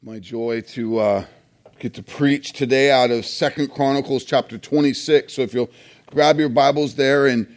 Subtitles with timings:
[0.00, 1.24] It's my joy to uh,
[1.78, 5.34] get to preach today out of Second Chronicles chapter 26.
[5.34, 5.68] So if you'll
[6.06, 7.54] grab your Bibles there and,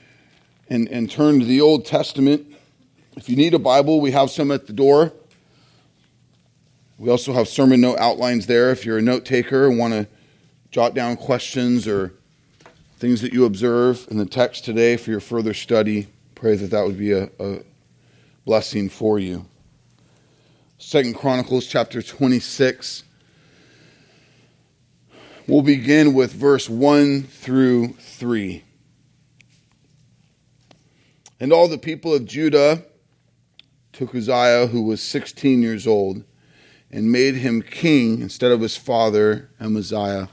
[0.67, 2.45] and, and turn to the Old Testament.
[3.15, 5.13] If you need a Bible, we have some at the door.
[6.97, 10.05] We also have sermon note outlines there if you're a note taker and want to
[10.69, 12.11] jot down questions or
[12.97, 16.09] things that you observe in the text today for your further study.
[16.35, 17.59] Pray that that would be a, a
[18.43, 19.45] blessing for you.
[20.77, 23.03] Second Chronicles chapter 26.
[25.47, 28.63] We'll begin with verse 1 through 3.
[31.39, 32.83] And all the people of Judah
[33.91, 36.23] took Uzziah, who was 16 years old,
[36.91, 40.29] and made him king instead of his father Amaziah.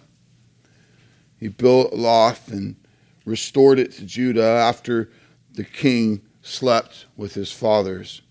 [1.39, 2.77] He built Elath and
[3.25, 5.11] restored it to Judah after
[5.53, 8.23] the king slept with his fathers.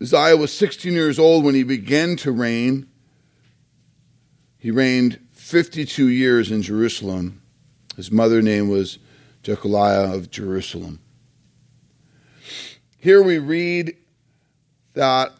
[0.00, 2.86] Uzziah was 16 years old when he began to reign.
[4.58, 7.42] He reigned 52 years in Jerusalem.
[7.96, 8.98] His mother name was
[9.42, 11.00] Jecoliah of Jerusalem.
[12.96, 13.96] Here we read
[14.94, 15.32] that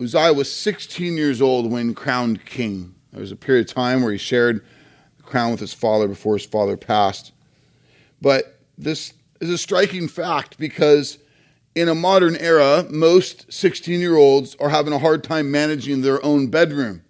[0.00, 2.94] Uzziah was 16 years old when crowned king.
[3.12, 4.64] There was a period of time where he shared
[5.16, 7.32] the crown with his father before his father passed.
[8.20, 11.18] But this is a striking fact because
[11.74, 16.24] in a modern era, most 16 year olds are having a hard time managing their
[16.24, 17.02] own bedroom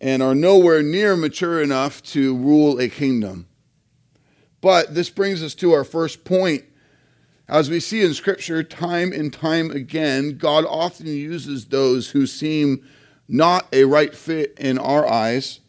[0.00, 3.46] and are nowhere near mature enough to rule a kingdom.
[4.60, 6.64] But this brings us to our first point.
[7.48, 12.86] As we see in Scripture time and time again, God often uses those who seem
[13.28, 15.60] not a right fit in our eyes.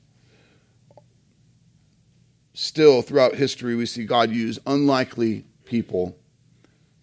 [2.53, 6.17] Still, throughout history, we see God use unlikely people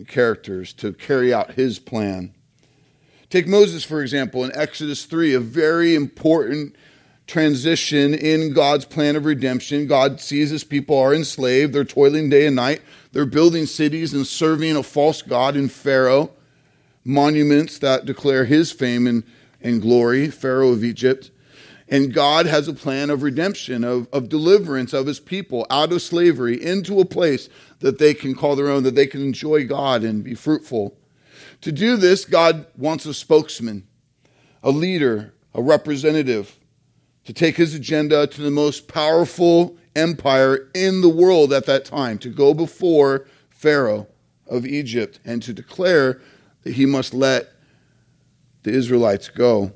[0.08, 2.34] characters to carry out his plan.
[3.30, 6.76] Take Moses, for example, in Exodus 3, a very important
[7.26, 9.86] transition in God's plan of redemption.
[9.86, 14.26] God sees his people are enslaved, they're toiling day and night, they're building cities and
[14.26, 16.30] serving a false God in Pharaoh,
[17.04, 19.24] monuments that declare his fame and,
[19.62, 21.30] and glory, Pharaoh of Egypt.
[21.88, 26.00] And God has a plan of redemption, of, of deliverance of his people out of
[26.00, 27.48] slavery into a place
[27.82, 30.96] that they can call their own, that they can enjoy God and be fruitful.
[31.60, 33.86] To do this, God wants a spokesman,
[34.62, 36.56] a leader, a representative
[37.24, 42.18] to take his agenda to the most powerful empire in the world at that time,
[42.18, 44.06] to go before Pharaoh
[44.46, 46.20] of Egypt and to declare
[46.62, 47.48] that he must let
[48.62, 49.72] the Israelites go.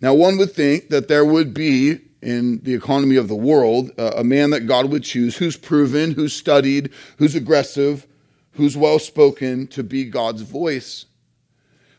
[0.00, 4.12] Now, one would think that there would be in the economy of the world, uh,
[4.16, 8.06] a man that God would choose who's proven, who's studied, who's aggressive,
[8.52, 11.06] who's well spoken to be God's voice.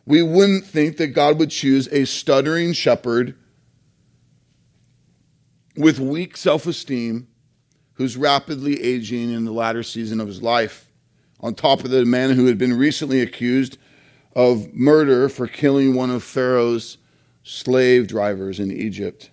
[0.06, 3.36] We wouldn't think that God would choose a stuttering shepherd
[5.76, 7.28] with weak self esteem
[7.94, 10.88] who's rapidly aging in the latter season of his life.
[11.40, 13.78] On top of the man who had been recently accused
[14.36, 16.98] of murder for killing one of Pharaoh's
[17.44, 19.32] slave drivers in Egypt.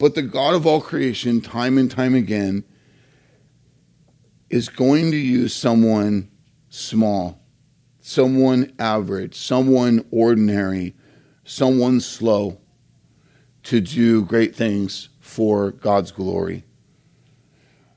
[0.00, 2.64] But the God of all creation, time and time again,
[4.48, 6.30] is going to use someone
[6.70, 7.38] small,
[8.00, 10.94] someone average, someone ordinary,
[11.44, 12.58] someone slow
[13.64, 16.64] to do great things for God's glory.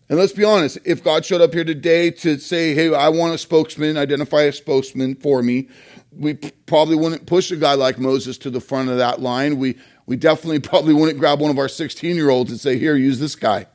[0.09, 3.33] And let's be honest, if God showed up here today to say, hey, I want
[3.33, 5.69] a spokesman, identify a spokesman for me,
[6.11, 9.57] we probably wouldn't push a guy like Moses to the front of that line.
[9.57, 12.95] We we definitely probably wouldn't grab one of our 16 year olds and say, Here,
[12.95, 13.67] use this guy.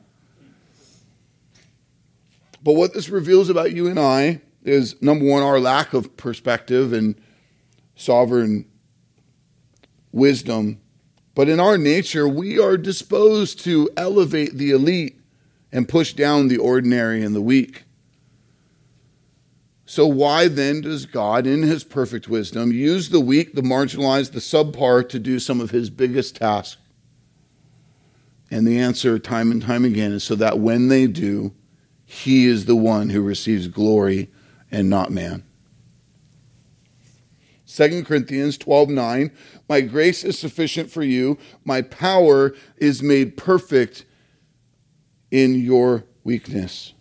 [2.63, 6.91] But what this reveals about you and I is number one, our lack of perspective
[6.91, 7.15] and
[7.95, 8.65] sovereign
[10.11, 10.81] wisdom.
[11.35, 15.19] But in our nature, we are disposed to elevate the elite
[15.71, 17.83] and push down the ordinary and the weak.
[19.89, 24.39] So, why then does God, in his perfect wisdom, use the weak, the marginalized, the
[24.39, 26.79] subpar to do some of his biggest tasks?
[28.51, 31.55] And the answer, time and time again, is so that when they do,
[32.05, 34.29] he is the one who receives glory
[34.69, 35.43] and not man.
[37.65, 39.31] 2 Corinthians 12 9,
[39.67, 41.35] my grace is sufficient for you,
[41.65, 44.05] my power is made perfect
[45.31, 46.93] in your weakness.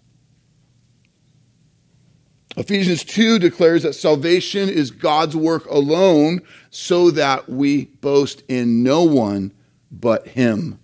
[2.59, 6.41] Ephesians 2 declares that salvation is God's work alone,
[6.71, 9.53] so that we boast in no one
[9.93, 10.81] but Him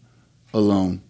[0.52, 1.02] alone.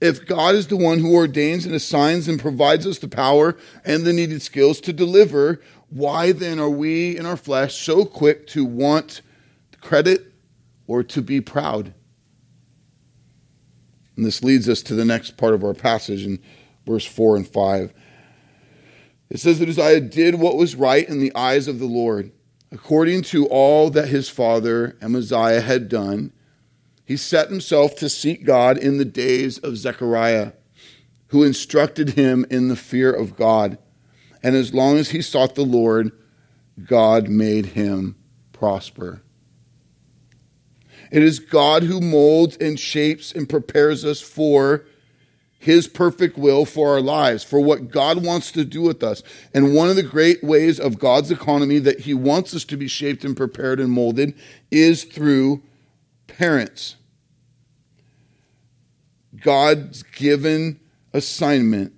[0.00, 4.04] If God is the one who ordains and assigns and provides us the power and
[4.04, 8.64] the needed skills to deliver, Why then are we in our flesh so quick to
[8.64, 9.22] want
[9.80, 10.32] credit
[10.88, 11.94] or to be proud?
[14.16, 16.40] And this leads us to the next part of our passage in
[16.84, 17.92] verse 4 and 5.
[19.28, 22.30] It says that Uzziah did what was right in the eyes of the Lord,
[22.70, 26.32] according to all that his father Amaziah had done.
[27.04, 30.52] He set himself to seek God in the days of Zechariah,
[31.28, 33.78] who instructed him in the fear of God.
[34.42, 36.12] And as long as he sought the Lord,
[36.84, 38.16] God made him
[38.52, 39.22] prosper.
[41.10, 44.84] It is God who molds and shapes and prepares us for
[45.58, 49.22] his perfect will for our lives, for what God wants to do with us.
[49.54, 52.88] And one of the great ways of God's economy that he wants us to be
[52.88, 54.34] shaped and prepared and molded
[54.70, 55.62] is through
[56.26, 56.96] parents.
[59.40, 60.80] God's given
[61.12, 61.92] assignment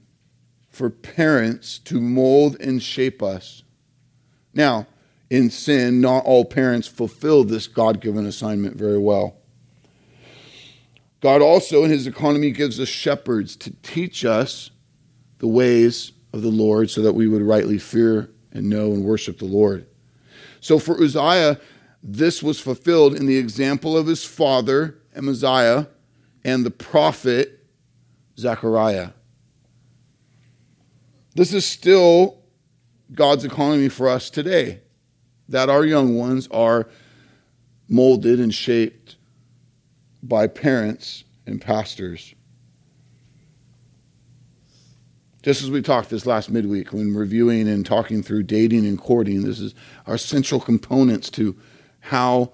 [0.70, 3.64] for parents to mold and shape us.
[4.54, 4.86] Now,
[5.28, 9.37] in sin, not all parents fulfill this God given assignment very well.
[11.20, 14.70] God also, in his economy, gives us shepherds to teach us
[15.38, 19.38] the ways of the Lord so that we would rightly fear and know and worship
[19.38, 19.86] the Lord.
[20.60, 21.58] So for Uzziah,
[22.02, 25.88] this was fulfilled in the example of his father, Amaziah,
[26.44, 27.66] and the prophet,
[28.38, 29.10] Zechariah.
[31.34, 32.42] This is still
[33.12, 34.80] God's economy for us today
[35.48, 36.88] that our young ones are
[37.88, 39.16] molded and shaped
[40.28, 42.34] by parents and pastors.
[45.42, 49.42] Just as we talked this last midweek when reviewing and talking through dating and courting,
[49.42, 49.74] this is
[50.06, 51.56] our central components to
[52.00, 52.52] how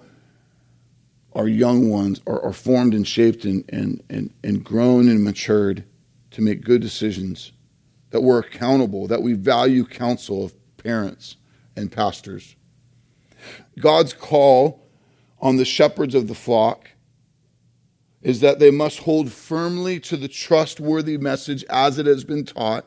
[1.34, 5.84] our young ones are, are formed and shaped and, and, and, and grown and matured
[6.30, 7.52] to make good decisions,
[8.10, 11.36] that we're accountable, that we value counsel of parents
[11.74, 12.54] and pastors.
[13.80, 14.86] God's call
[15.40, 16.90] on the shepherds of the flock
[18.24, 22.86] is that they must hold firmly to the trustworthy message as it has been taught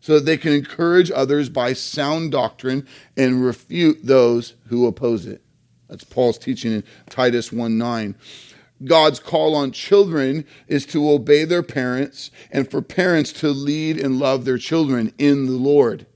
[0.00, 2.86] so that they can encourage others by sound doctrine
[3.16, 5.42] and refute those who oppose it.
[5.88, 8.14] That's Paul's teaching in Titus 1 9.
[8.84, 14.18] God's call on children is to obey their parents and for parents to lead and
[14.18, 16.06] love their children in the Lord.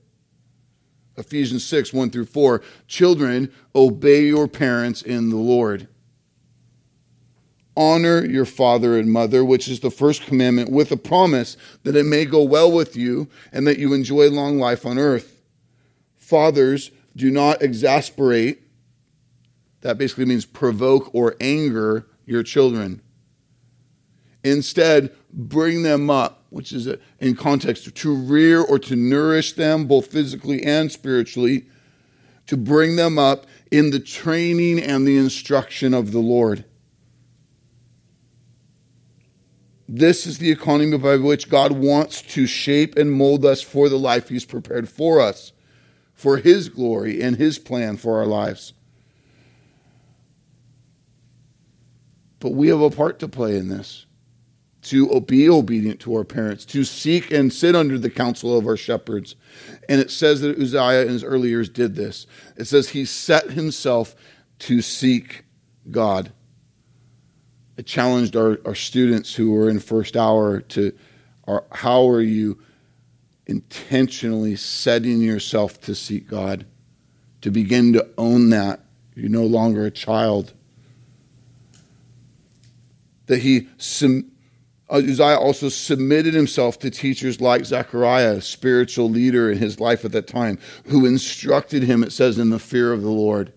[1.17, 2.61] Ephesians 6, 1 through 4.
[2.87, 5.87] Children, obey your parents in the Lord.
[7.79, 12.05] Honor your father and mother, which is the first commandment, with a promise that it
[12.05, 15.41] may go well with you and that you enjoy long life on earth.
[16.17, 18.61] Fathers, do not exasperate.
[19.79, 23.01] That basically means provoke or anger your children.
[24.43, 26.89] Instead, bring them up, which is
[27.19, 31.65] in context to rear or to nourish them, both physically and spiritually,
[32.47, 36.65] to bring them up in the training and the instruction of the Lord.
[39.91, 43.97] This is the economy by which God wants to shape and mold us for the
[43.97, 45.51] life He's prepared for us,
[46.13, 48.73] for His glory and His plan for our lives.
[52.39, 54.05] But we have a part to play in this
[54.83, 58.77] to be obedient to our parents, to seek and sit under the counsel of our
[58.77, 59.35] shepherds.
[59.89, 62.27] And it says that Uzziah in his early years did this.
[62.55, 64.15] It says he set himself
[64.59, 65.45] to seek
[65.89, 66.31] God.
[67.85, 70.93] Challenged our, our students who were in first hour to
[71.71, 72.59] how are you
[73.47, 76.65] intentionally setting yourself to seek God,
[77.41, 78.81] to begin to own that.
[79.15, 80.53] You're no longer a child.
[83.25, 83.67] That he
[84.89, 90.05] uh, Uzziah also submitted himself to teachers like Zechariah, a spiritual leader in his life
[90.05, 93.53] at that time, who instructed him, it says, in the fear of the Lord.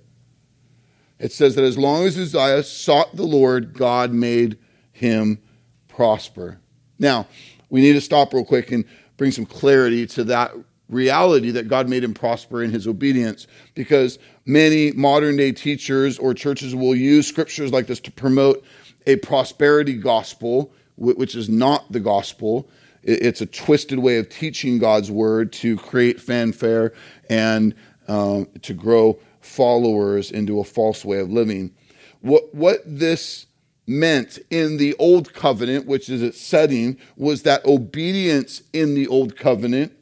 [1.22, 4.58] It says that as long as Uzziah sought the Lord, God made
[4.90, 5.38] him
[5.86, 6.58] prosper.
[6.98, 7.28] Now,
[7.70, 8.84] we need to stop real quick and
[9.16, 10.52] bring some clarity to that
[10.88, 16.34] reality that God made him prosper in his obedience because many modern day teachers or
[16.34, 18.64] churches will use scriptures like this to promote
[19.06, 22.68] a prosperity gospel which is not the gospel.
[23.04, 26.92] It's a twisted way of teaching God's word to create fanfare
[27.30, 27.74] and
[28.08, 31.74] um, to grow followers into a false way of living.
[32.20, 33.46] What, what this
[33.86, 39.36] meant in the old covenant, which is its setting, was that obedience in the old
[39.36, 39.92] covenant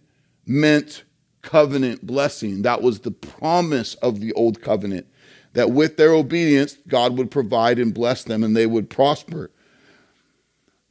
[0.47, 1.05] meant
[1.43, 2.63] covenant blessing.
[2.63, 5.07] That was the promise of the old covenant,
[5.55, 9.51] that with their obedience, God would provide and bless them and they would prosper.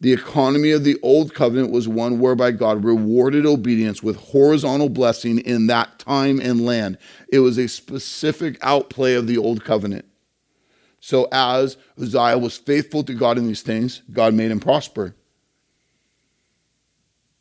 [0.01, 5.39] The economy of the old covenant was one whereby God rewarded obedience with horizontal blessing
[5.39, 6.97] in that time and land.
[7.31, 10.05] It was a specific outplay of the old covenant.
[11.01, 15.15] So, as Uzziah was faithful to God in these things, God made him prosper.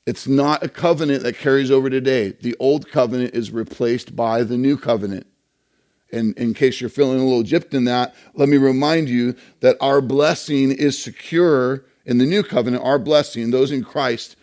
[0.06, 2.32] It's not a covenant that carries over today.
[2.40, 5.26] The old covenant is replaced by the new covenant.
[6.10, 9.76] And in case you're feeling a little gypped in that, let me remind you that
[9.80, 12.82] our blessing is secure in the new covenant.
[12.82, 14.34] Our blessing, those in Christ,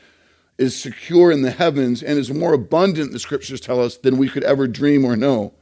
[0.57, 4.29] is secure in the heavens and is more abundant, the scriptures tell us, than we
[4.29, 5.53] could ever dream or know.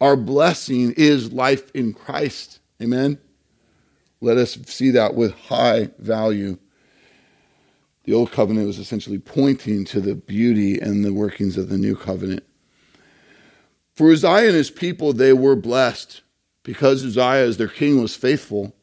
[0.00, 2.60] Our blessing is life in Christ.
[2.80, 3.18] Amen?
[4.20, 6.58] Let us see that with high value.
[8.04, 11.96] The old covenant was essentially pointing to the beauty and the workings of the new
[11.96, 12.44] covenant.
[13.94, 16.20] For Uzziah and his people, they were blessed
[16.62, 18.74] because Uzziah, as their king, was faithful,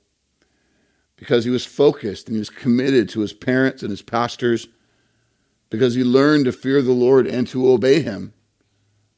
[1.18, 4.68] because he was focused and he was committed to his parents and his pastors,
[5.70, 8.34] because he learned to fear the Lord and to obey him.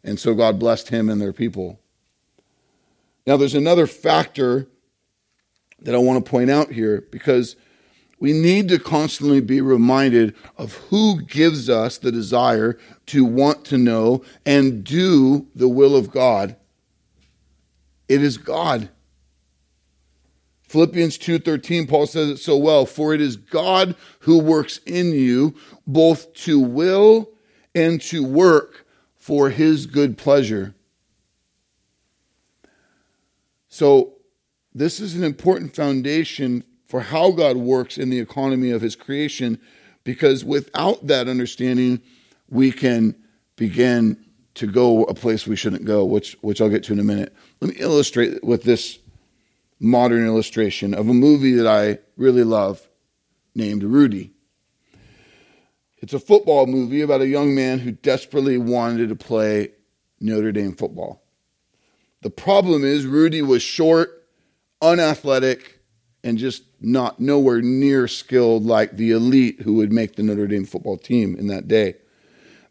[0.03, 1.79] And so God blessed him and their people.
[3.27, 4.67] Now, there's another factor
[5.81, 7.55] that I want to point out here because
[8.19, 12.77] we need to constantly be reminded of who gives us the desire
[13.07, 16.55] to want to know and do the will of God.
[18.07, 18.89] It is God.
[20.69, 25.55] Philippians 2:13 Paul says it so well, for it is God who works in you
[25.87, 27.31] both to will
[27.73, 28.85] and to work
[29.17, 30.75] for his good pleasure.
[33.67, 34.13] So
[34.73, 39.59] this is an important foundation for how God works in the economy of his creation,
[40.03, 41.99] because without that understanding,
[42.47, 43.15] we can
[43.55, 44.23] begin
[44.55, 47.33] to go a place we shouldn't go, which, which I'll get to in a minute.
[47.59, 48.99] Let me illustrate with this
[49.79, 52.87] modern illustration of a movie that I really love
[53.55, 54.33] named Rudy.
[55.97, 59.71] It's a football movie about a young man who desperately wanted to play
[60.19, 61.23] Notre Dame football.
[62.21, 64.27] The problem is, Rudy was short,
[64.81, 65.79] unathletic,
[66.23, 70.65] and just not nowhere near skilled like the elite who would make the Notre Dame
[70.65, 71.95] football team in that day.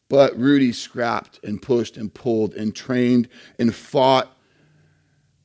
[0.09, 4.35] But Rudy scrapped and pushed and pulled and trained and fought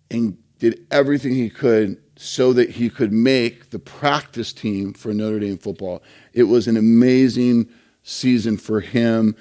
[0.10, 5.42] and did everything he could so that he could make the practice team for Notre
[5.42, 6.02] Dame football.
[6.32, 7.68] It was an amazing
[8.02, 9.36] season for him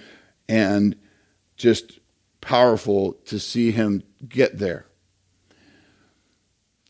[0.49, 0.97] and
[1.57, 2.01] just
[2.41, 4.85] powerful to see him get there.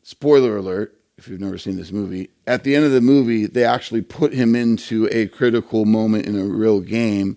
[0.02, 3.64] Spoiler alert if you've never seen this movie, at the end of the movie, they
[3.64, 7.36] actually put him into a critical moment in a real game.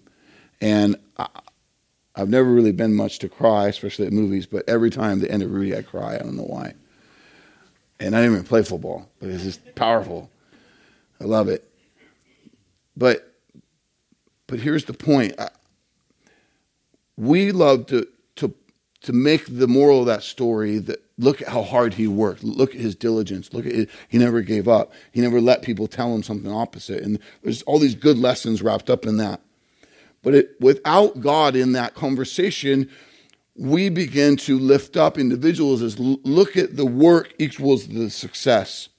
[0.62, 1.28] And I,
[2.16, 5.44] have never really been much to cry, especially at movies, but every time the end
[5.44, 6.16] of Rudy, I cry.
[6.16, 6.74] I don't know why.
[8.00, 10.30] And I didn't even play football, but it's just powerful.
[11.22, 11.70] I love it.
[12.98, 13.34] But
[14.48, 15.34] but here's the point.
[17.18, 18.54] We love to to
[19.02, 22.44] to make the moral of that story that Look at how hard he worked.
[22.44, 23.54] Look at his diligence.
[23.54, 23.90] Look at it.
[24.10, 24.92] He never gave up.
[25.14, 27.04] He never let people tell him something opposite.
[27.04, 29.40] And there's all these good lessons wrapped up in that.
[30.22, 32.90] But it, without God in that conversation,
[33.58, 38.90] we begin to lift up individuals as look at the work equals the success.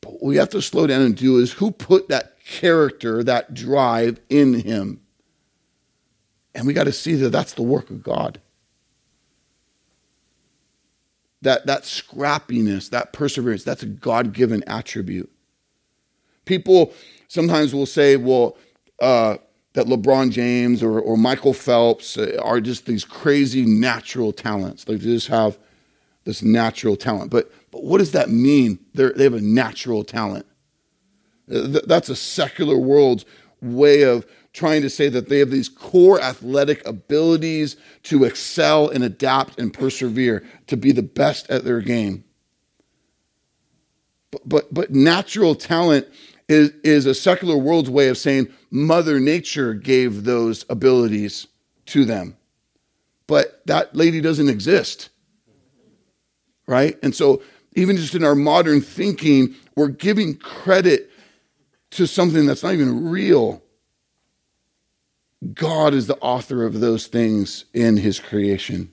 [0.00, 3.54] But what we have to slow down and do is who put that character, that
[3.54, 5.00] drive in him?
[6.54, 8.40] And we got to see that that's the work of God
[11.42, 15.30] that, that scrappiness, that perseverance, that's a God given attribute.
[16.44, 16.94] People
[17.28, 18.56] sometimes will say, well,
[19.00, 19.36] uh,
[19.74, 24.84] that LeBron James or, or Michael Phelps uh, are just these crazy natural talents.
[24.84, 25.58] They just have
[26.24, 27.30] this natural talent.
[27.30, 28.78] But, but what does that mean?
[28.94, 30.46] They're, they have a natural talent.
[31.52, 33.24] Uh, that's a secular world's
[33.60, 39.02] way of trying to say that they have these core athletic abilities to excel and
[39.02, 42.24] adapt and persevere, to be the best at their game.
[44.30, 46.06] But, but, but natural talent
[46.48, 51.46] is, is a secular world's way of saying Mother Nature gave those abilities
[51.86, 52.36] to them.
[53.26, 55.08] But that lady doesn't exist.
[56.66, 56.98] Right?
[57.02, 57.42] And so,
[57.74, 61.10] even just in our modern thinking, we're giving credit
[61.92, 63.62] to something that's not even real.
[65.54, 68.92] God is the author of those things in his creation.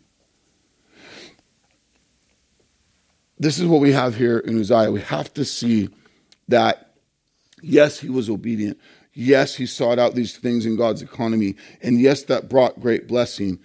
[3.38, 4.92] This is what we have here in Uzziah.
[4.92, 5.90] We have to see
[6.50, 6.89] that,
[7.62, 8.80] yes, he was obedient.
[9.14, 11.56] Yes, he sought out these things in God's economy.
[11.82, 13.60] And yes, that brought great blessing.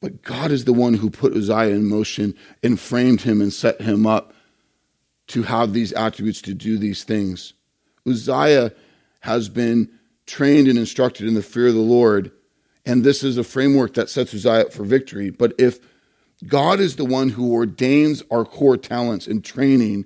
[0.00, 3.80] But God is the one who put Uzziah in motion and framed him and set
[3.80, 4.34] him up
[5.28, 7.54] to have these attributes to do these things.
[8.06, 8.72] Uzziah
[9.20, 9.88] has been
[10.26, 12.30] trained and instructed in the fear of the Lord,
[12.84, 15.30] and this is a framework that sets Uzziah up for victory.
[15.30, 15.80] But if
[16.46, 20.04] God is the one who ordains our core talents and training,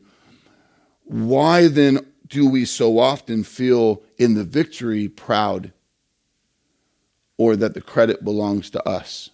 [1.04, 5.72] why then do we so often feel in the victory proud
[7.36, 9.30] or that the credit belongs to us?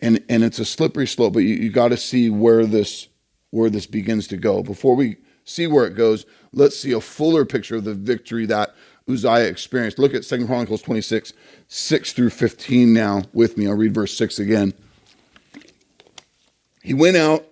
[0.00, 3.08] And, and it's a slippery slope, but you, you got to see where this,
[3.50, 4.62] where this begins to go.
[4.62, 8.74] Before we see where it goes, let's see a fuller picture of the victory that
[9.08, 9.98] Uzziah experienced.
[9.98, 11.32] Look at Second Chronicles 26,
[11.68, 13.68] 6 through 15 now with me.
[13.68, 14.74] I'll read verse 6 again.
[16.82, 17.46] He went out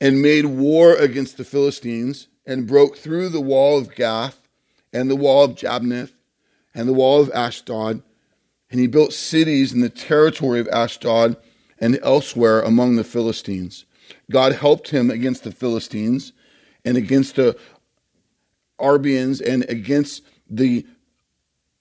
[0.00, 4.48] and made war against the Philistines and broke through the wall of Gath
[4.92, 6.10] and the wall of Jabneh
[6.74, 8.02] and the wall of Ashdod.
[8.70, 11.36] And he built cities in the territory of Ashdod
[11.78, 13.84] and elsewhere among the Philistines.
[14.30, 16.32] God helped him against the Philistines
[16.84, 17.56] and against the
[18.78, 20.86] Arabians and against the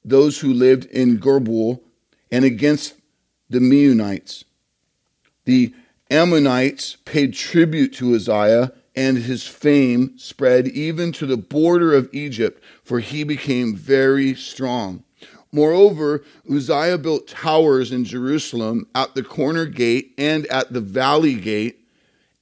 [0.03, 1.79] those who lived in Gurbaal
[2.31, 2.95] and against
[3.49, 4.43] the Meunites.
[5.45, 5.73] The
[6.09, 12.63] Ammonites paid tribute to Uzziah and his fame spread even to the border of Egypt,
[12.83, 15.03] for he became very strong.
[15.51, 21.79] Moreover, Uzziah built towers in Jerusalem at the corner gate and at the valley gate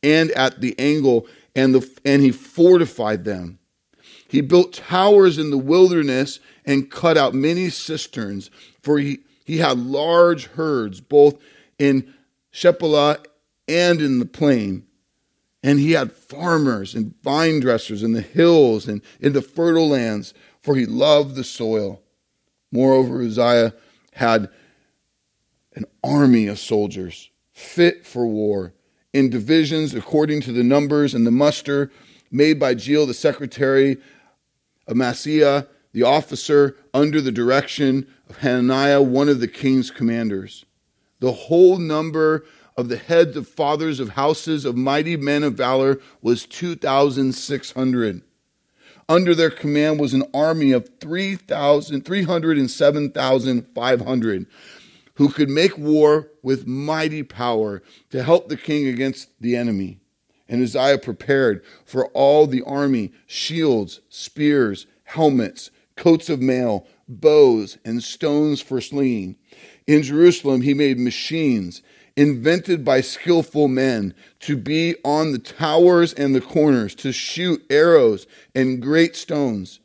[0.04, 3.58] and at the angle, and, the, and he fortified them.
[4.28, 8.52] He built towers in the wilderness and cut out many cisterns,
[8.82, 11.40] for he, he had large herds both
[11.80, 12.14] in
[12.52, 13.24] Shephelah
[13.70, 14.86] and in the plain.
[15.62, 20.34] And he had farmers and vine dressers in the hills and in the fertile lands,
[20.62, 22.02] for he loved the soil.
[22.72, 23.74] Moreover, Uzziah
[24.14, 24.50] had
[25.76, 28.74] an army of soldiers fit for war
[29.14, 31.92] in divisions according to the numbers and the muster
[32.32, 33.98] made by Jeiel, the secretary
[34.88, 40.66] of Maaseiah, the officer, under the direction of Hananiah, one of the king's commanders.
[41.20, 42.46] The whole number
[42.80, 48.22] of the heads of fathers of houses of mighty men of valor was 2,600.
[49.10, 54.46] Under their command was an army of 3,000, 307,500
[55.16, 60.00] who could make war with mighty power to help the king against the enemy.
[60.48, 68.02] And Uzziah prepared for all the army shields, spears, helmets, coats of mail, bows, and
[68.02, 69.36] stones for slinging.
[69.86, 71.82] In Jerusalem, he made machines
[72.16, 78.28] invented by skillful men to be on the towers and the corners, to shoot arrows
[78.54, 79.80] and great stones.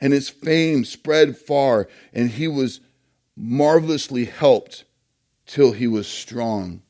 [0.00, 2.80] And his fame spread far, and he was
[3.36, 4.84] marvelously helped
[5.46, 6.82] till he was strong.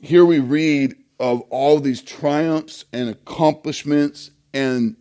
[0.00, 4.96] Here we read of all these triumphs and accomplishments and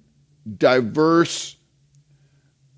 [0.57, 1.57] diverse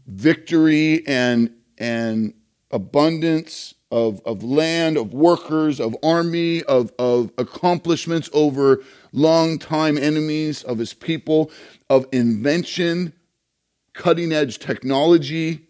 [0.07, 2.33] victory and, and
[2.77, 10.77] abundance of, of land, of workers, of army, of, of accomplishments over long-time enemies of
[10.77, 11.49] his people,
[11.89, 13.13] of invention,
[13.93, 15.65] cutting edge technology,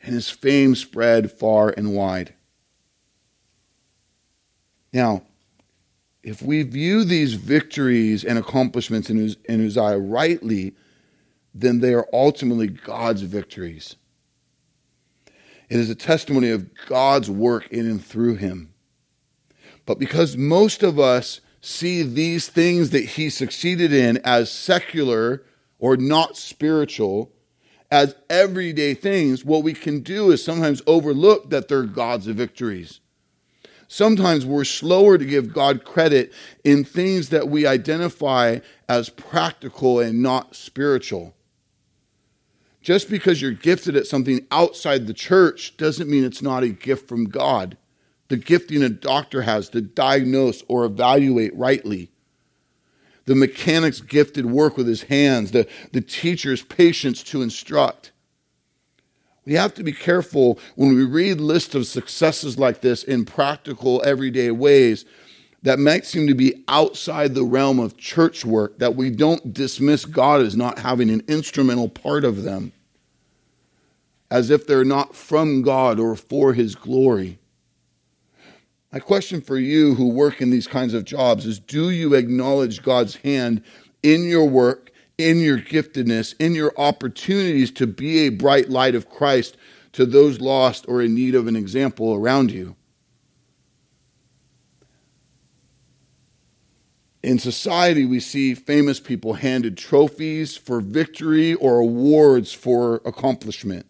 [0.00, 2.32] and his fame spread far and wide.
[4.90, 5.22] Now,
[6.22, 10.72] if we view these victories and accomplishments in, in Uzziah rightly,
[11.54, 13.96] then they are ultimately God's victories.
[15.72, 18.74] It is a testimony of God's work in and through him.
[19.86, 25.44] But because most of us see these things that he succeeded in as secular
[25.78, 27.32] or not spiritual,
[27.90, 33.00] as everyday things, what we can do is sometimes overlook that they're God's victories.
[33.88, 38.58] Sometimes we're slower to give God credit in things that we identify
[38.90, 41.34] as practical and not spiritual.
[42.82, 47.08] Just because you're gifted at something outside the church doesn't mean it's not a gift
[47.08, 47.76] from God.
[48.28, 52.10] The gifting a doctor has to diagnose or evaluate rightly.
[53.26, 58.10] The mechanic's gifted work with his hands, the, the teacher's patience to instruct.
[59.44, 64.02] We have to be careful when we read lists of successes like this in practical,
[64.04, 65.04] everyday ways
[65.62, 70.04] that might seem to be outside the realm of church work, that we don't dismiss
[70.04, 72.72] God as not having an instrumental part of them,
[74.30, 77.38] as if they're not from God or for His glory.
[78.92, 82.82] My question for you who work in these kinds of jobs is do you acknowledge
[82.82, 83.62] God's hand
[84.02, 89.08] in your work, in your giftedness, in your opportunities to be a bright light of
[89.08, 89.56] Christ
[89.92, 92.76] to those lost or in need of an example around you?
[97.22, 103.86] In society, we see famous people handed trophies for victory or awards for accomplishment.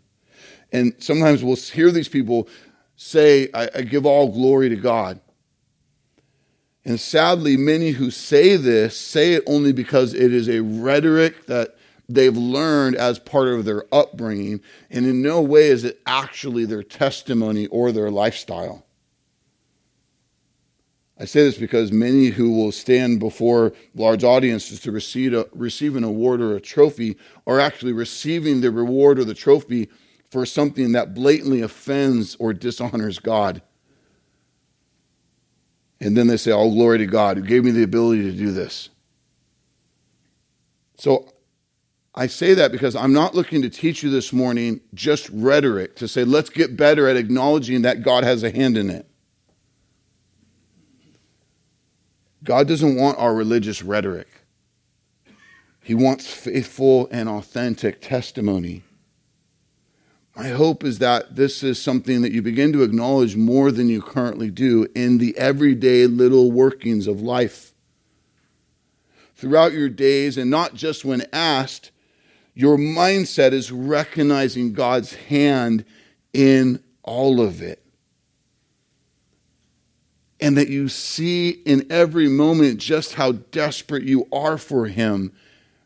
[0.71, 2.49] And sometimes we'll hear these people
[2.97, 5.21] say, I, I give all glory to God.
[6.85, 11.77] And sadly, many who say this say it only because it is a rhetoric that
[12.09, 16.83] they've learned as part of their upbringing, and in no way is it actually their
[16.83, 18.85] testimony or their lifestyle.
[21.23, 25.95] I say this because many who will stand before large audiences to receive, a, receive
[25.95, 29.89] an award or a trophy are actually receiving the reward or the trophy
[30.33, 33.63] for something that blatantly offends or dishonors God.
[36.01, 38.51] And then they say, All glory to God who gave me the ability to do
[38.51, 38.89] this.
[40.99, 41.33] So
[42.17, 46.09] I say that because I'm not looking to teach you this morning just rhetoric to
[46.09, 49.09] say, let's get better at acknowledging that God has a hand in it.
[52.45, 54.29] God doesn't want our religious rhetoric,
[55.83, 58.83] He wants faithful and authentic testimony.
[60.37, 64.01] My hope is that this is something that you begin to acknowledge more than you
[64.01, 67.75] currently do in the everyday little workings of life.
[69.37, 71.91] Throughout your days, and not just when asked,
[72.55, 75.85] your mindset is recognizing God's hand
[76.33, 77.82] in all of it.
[80.43, 85.33] And that you see in every moment just how desperate you are for Him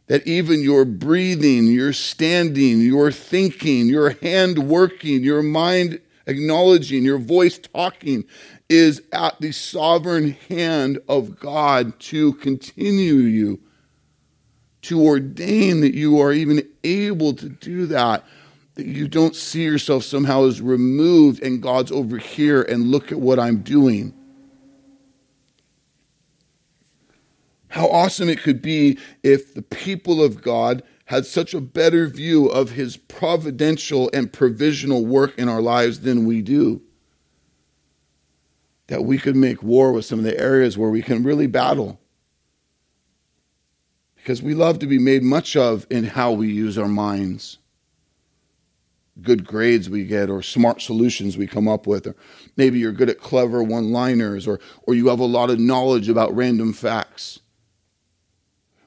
[0.06, 7.18] that even your breathing, your standing, your thinking, your hand working, your mind acknowledging, your
[7.18, 8.24] voice talking
[8.68, 13.60] is at the sovereign hand of God to continue you,
[14.82, 18.24] to ordain that you are even able to do that.
[18.74, 23.18] That you don't see yourself somehow as removed and God's over here and look at
[23.18, 24.12] what I'm doing.
[27.76, 32.46] How awesome it could be if the people of God had such a better view
[32.46, 36.80] of his providential and provisional work in our lives than we do.
[38.86, 42.00] That we could make war with some of the areas where we can really battle.
[44.14, 47.58] Because we love to be made much of in how we use our minds.
[49.20, 52.16] Good grades we get, or smart solutions we come up with, or
[52.56, 56.08] maybe you're good at clever one liners, or, or you have a lot of knowledge
[56.08, 57.40] about random facts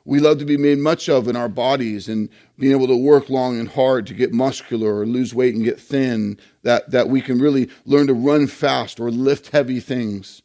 [0.05, 3.29] we love to be made much of in our bodies and being able to work
[3.29, 7.21] long and hard to get muscular or lose weight and get thin, that, that we
[7.21, 10.41] can really learn to run fast or lift heavy things.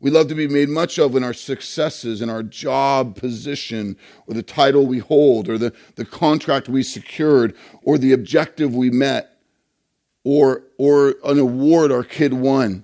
[0.00, 4.34] We love to be made much of in our successes, in our job position, or
[4.34, 7.54] the title we hold, or the, the contract we secured,
[7.84, 9.36] or the objective we met,
[10.24, 12.82] or, or an award our kid won.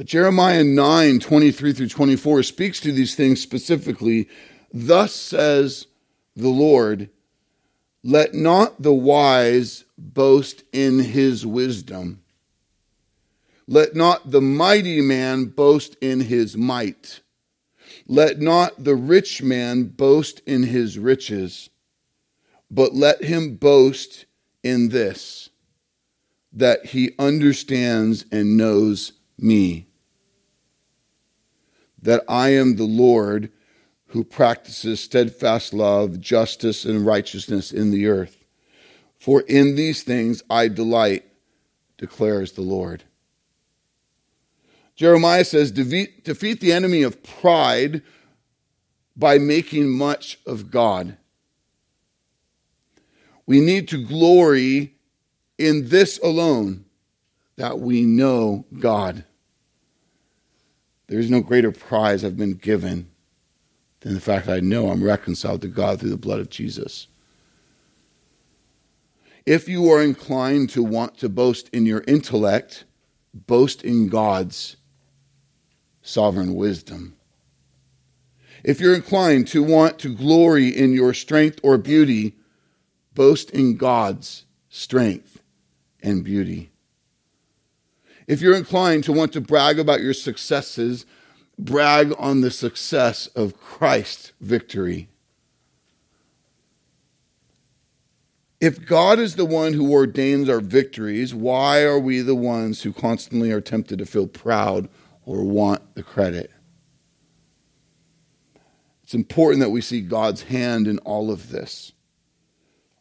[0.00, 4.30] But Jeremiah 9, 23 through 24 speaks to these things specifically.
[4.72, 5.88] Thus says
[6.34, 7.10] the Lord,
[8.02, 12.22] let not the wise boast in his wisdom.
[13.66, 17.20] Let not the mighty man boast in his might.
[18.06, 21.68] Let not the rich man boast in his riches,
[22.70, 24.24] but let him boast
[24.62, 25.50] in this,
[26.54, 29.88] that he understands and knows me
[32.02, 33.50] that I am the Lord
[34.08, 38.44] who practices steadfast love, justice, and righteousness in the earth.
[39.18, 41.24] For in these things I delight,
[41.96, 43.04] declares the Lord.
[44.96, 48.02] Jeremiah says, defeat, defeat the enemy of pride
[49.16, 51.16] by making much of God.
[53.46, 54.94] We need to glory
[55.58, 56.84] in this alone
[57.56, 59.24] that we know God.
[61.10, 63.10] There's no greater prize I've been given
[63.98, 67.08] than the fact that I know I'm reconciled to God through the blood of Jesus.
[69.44, 72.84] If you are inclined to want to boast in your intellect,
[73.34, 74.76] boast in God's
[76.00, 77.16] sovereign wisdom.
[78.62, 82.36] If you're inclined to want to glory in your strength or beauty,
[83.14, 85.42] boast in God's strength
[86.04, 86.69] and beauty.
[88.26, 91.06] If you're inclined to want to brag about your successes,
[91.58, 95.08] brag on the success of Christ's victory.
[98.60, 102.92] If God is the one who ordains our victories, why are we the ones who
[102.92, 104.88] constantly are tempted to feel proud
[105.24, 106.50] or want the credit?
[109.02, 111.92] It's important that we see God's hand in all of this.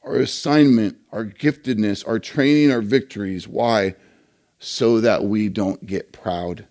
[0.02, 3.48] Our assignment, our giftedness, our training, our victories.
[3.48, 3.96] Why?
[4.60, 6.68] So that we don't get proud.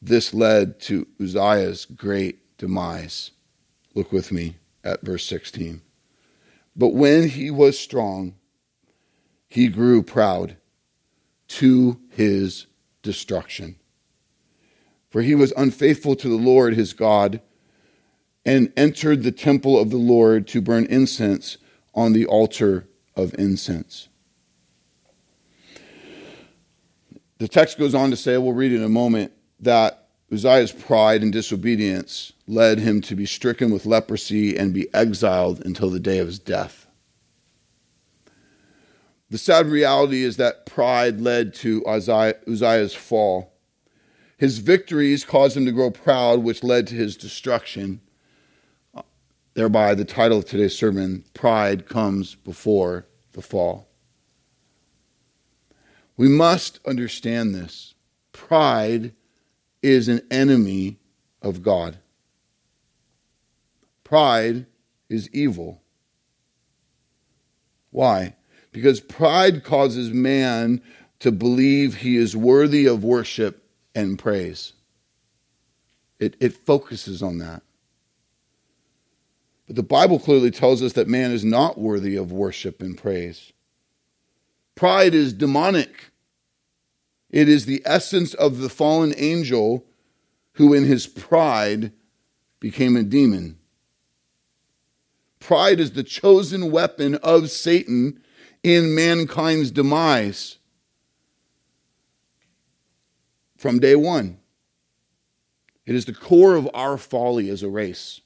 [0.00, 3.30] this led to Uzziah's great demise.
[3.94, 5.80] Look with me at verse 16.
[6.74, 8.34] But when he was strong,
[9.46, 10.56] he grew proud
[11.48, 12.66] to his
[13.02, 13.76] destruction.
[15.10, 17.40] For he was unfaithful to the Lord his God
[18.44, 21.58] and entered the temple of the Lord to burn incense
[21.94, 24.08] on the altar of incense.
[27.38, 31.32] The text goes on to say, we'll read in a moment, that Uzziah's pride and
[31.32, 36.26] disobedience led him to be stricken with leprosy and be exiled until the day of
[36.26, 36.86] his death.
[39.30, 43.54] The sad reality is that pride led to Uzziah's fall.
[44.36, 48.00] His victories caused him to grow proud, which led to his destruction.
[49.54, 53.88] Thereby, the title of today's sermon Pride Comes Before the Fall.
[56.22, 57.94] We must understand this.
[58.30, 59.12] Pride
[59.82, 60.98] is an enemy
[61.42, 61.98] of God.
[64.04, 64.66] Pride
[65.08, 65.82] is evil.
[67.90, 68.36] Why?
[68.70, 70.80] Because pride causes man
[71.18, 74.74] to believe he is worthy of worship and praise.
[76.20, 77.62] It, it focuses on that.
[79.66, 83.52] But the Bible clearly tells us that man is not worthy of worship and praise.
[84.76, 86.10] Pride is demonic.
[87.32, 89.86] It is the essence of the fallen angel
[90.52, 91.92] who, in his pride,
[92.60, 93.58] became a demon.
[95.40, 98.20] Pride is the chosen weapon of Satan
[98.62, 100.58] in mankind's demise
[103.56, 104.38] from day one.
[105.86, 108.20] It is the core of our folly as a race.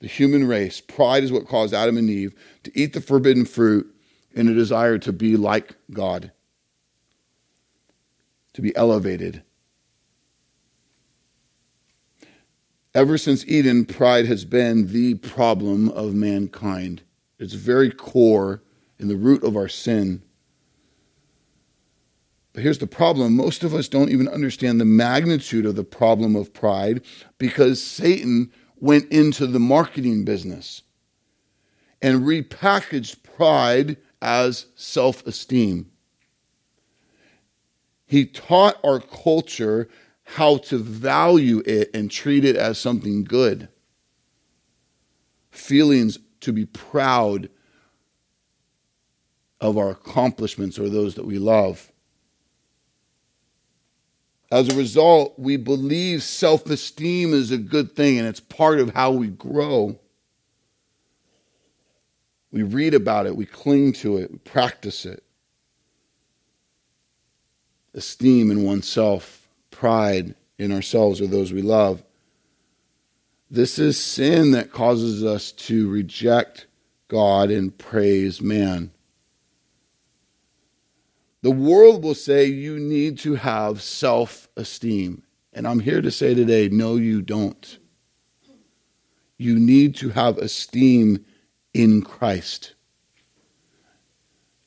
[0.00, 0.80] The human race.
[0.80, 2.34] Pride is what caused Adam and Eve
[2.64, 3.94] to eat the forbidden fruit
[4.32, 6.32] in a desire to be like God
[8.54, 9.42] to be elevated.
[12.94, 17.02] Ever since Eden, pride has been the problem of mankind.
[17.38, 18.62] It's very core
[18.98, 20.22] in the root of our sin.
[22.52, 26.34] But here's the problem most of us don't even understand the magnitude of the problem
[26.34, 27.02] of pride
[27.38, 30.82] because Satan went into the marketing business
[32.02, 35.89] and repackaged pride as self esteem.
[38.10, 39.88] He taught our culture
[40.24, 43.68] how to value it and treat it as something good.
[45.52, 47.50] Feelings to be proud
[49.60, 51.92] of our accomplishments or those that we love.
[54.50, 58.92] As a result, we believe self esteem is a good thing and it's part of
[58.92, 60.00] how we grow.
[62.50, 65.22] We read about it, we cling to it, we practice it
[67.94, 72.02] esteem in oneself, pride in ourselves or those we love.
[73.50, 76.66] This is sin that causes us to reject
[77.08, 78.92] God and praise man.
[81.42, 85.22] The world will say you need to have self esteem.
[85.52, 87.78] And I'm here to say today no, you don't.
[89.36, 91.24] You need to have esteem
[91.72, 92.74] in Christ.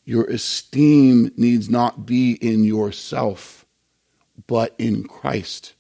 [0.06, 3.66] Your esteem needs not be in yourself,
[4.48, 5.76] but in Christ.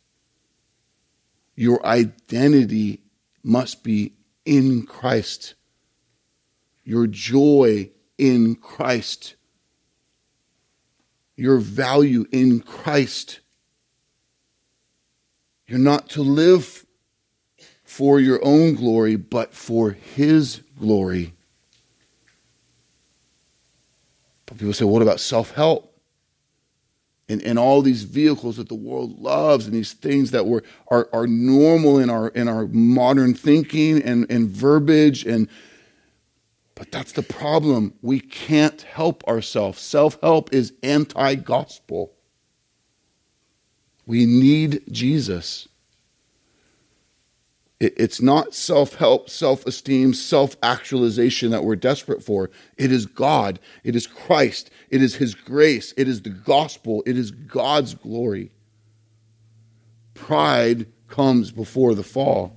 [1.55, 3.01] Your identity
[3.43, 4.13] must be
[4.45, 5.55] in Christ.
[6.83, 9.35] Your joy in Christ.
[11.35, 13.41] Your value in Christ.
[15.67, 16.85] You're not to live
[17.83, 21.33] for your own glory, but for His glory.
[24.57, 25.89] People say, what about self help?
[27.29, 31.07] And, and all these vehicles that the world loves and these things that were, are,
[31.13, 35.25] are normal in our, in our modern thinking and, and verbiage.
[35.25, 35.47] And,
[36.75, 37.93] but that's the problem.
[38.01, 39.81] We can't help ourselves.
[39.81, 42.13] Self help is anti gospel.
[44.05, 45.69] We need Jesus.
[47.83, 52.49] It's not self help, self esteem, self actualization that we're desperate for.
[52.77, 53.59] It is God.
[53.83, 54.69] It is Christ.
[54.89, 55.93] It is His grace.
[55.97, 57.03] It is the gospel.
[57.05, 58.51] It is God's glory.
[60.13, 62.55] Pride comes before the fall.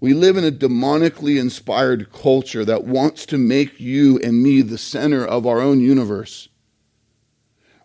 [0.00, 4.76] We live in a demonically inspired culture that wants to make you and me the
[4.76, 6.50] center of our own universe,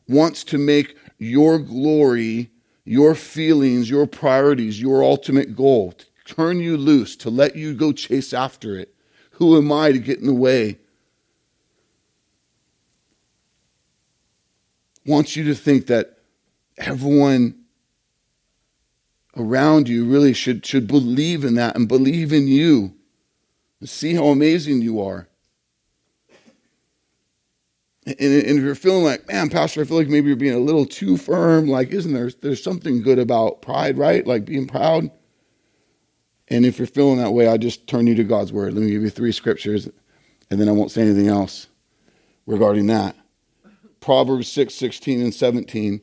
[0.08, 2.52] wants to make your glory
[2.90, 7.92] your feelings, your priorities, your ultimate goal, to turn you loose, to let you go
[7.92, 8.96] chase after it.
[9.34, 10.80] Who am I to get in the way?
[15.06, 16.18] Wants you to think that
[16.80, 17.60] everyone
[19.38, 22.96] around you really should, should believe in that and believe in you.
[23.84, 25.29] See how amazing you are.
[28.10, 30.60] And, and if you're feeling like, man, Pastor, I feel like maybe you're being a
[30.60, 34.26] little too firm, like, isn't there, there's something good about pride, right?
[34.26, 35.12] Like being proud.
[36.48, 38.74] And if you're feeling that way, I just turn you to God's word.
[38.74, 39.88] Let me give you three scriptures,
[40.50, 41.68] and then I won't say anything else
[42.48, 43.16] regarding that.
[44.00, 46.02] Proverbs 6, 16 and 17.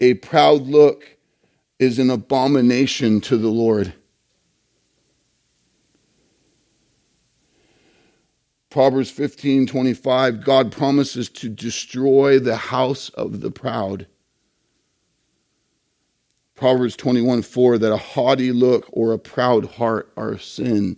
[0.00, 1.16] A proud look
[1.78, 3.94] is an abomination to the Lord.
[8.70, 14.06] Proverbs 15, 25, God promises to destroy the house of the proud.
[16.56, 20.96] Proverbs 21, 4, that a haughty look or a proud heart are sin.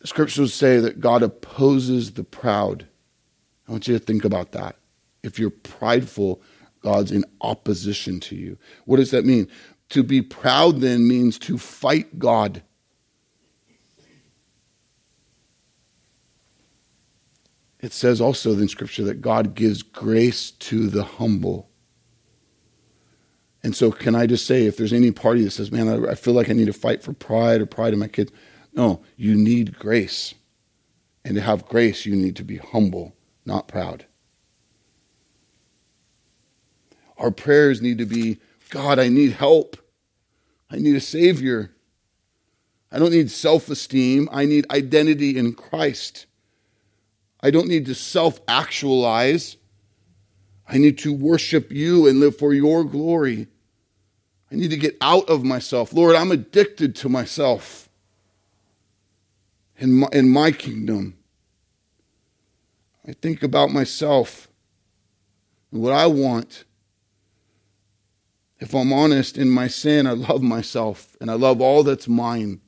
[0.00, 2.86] The scriptures say that God opposes the proud.
[3.68, 4.76] I want you to think about that.
[5.22, 6.42] If you're prideful,
[6.82, 8.58] God's in opposition to you.
[8.84, 9.48] What does that mean?
[9.92, 12.62] To be proud then means to fight God.
[17.78, 21.68] It says also in Scripture that God gives grace to the humble.
[23.62, 26.32] And so, can I just say, if there's any party that says, man, I, feel
[26.32, 28.32] like I need to fight for pride or pride in my kids,
[28.72, 30.32] no, you need grace.
[31.22, 34.06] And to have grace, you need to be humble, not proud.
[37.18, 39.76] Our prayers need to be God, I need help.
[40.72, 41.70] I need a Savior.
[42.90, 44.28] I don't need self esteem.
[44.32, 46.26] I need identity in Christ.
[47.40, 49.56] I don't need to self actualize.
[50.66, 53.48] I need to worship you and live for your glory.
[54.50, 55.92] I need to get out of myself.
[55.92, 57.90] Lord, I'm addicted to myself
[59.76, 61.18] in my, in my kingdom.
[63.06, 64.48] I think about myself
[65.70, 66.64] and what I want.
[68.62, 72.60] If I'm honest in my sin, I love myself and I love all that's mine.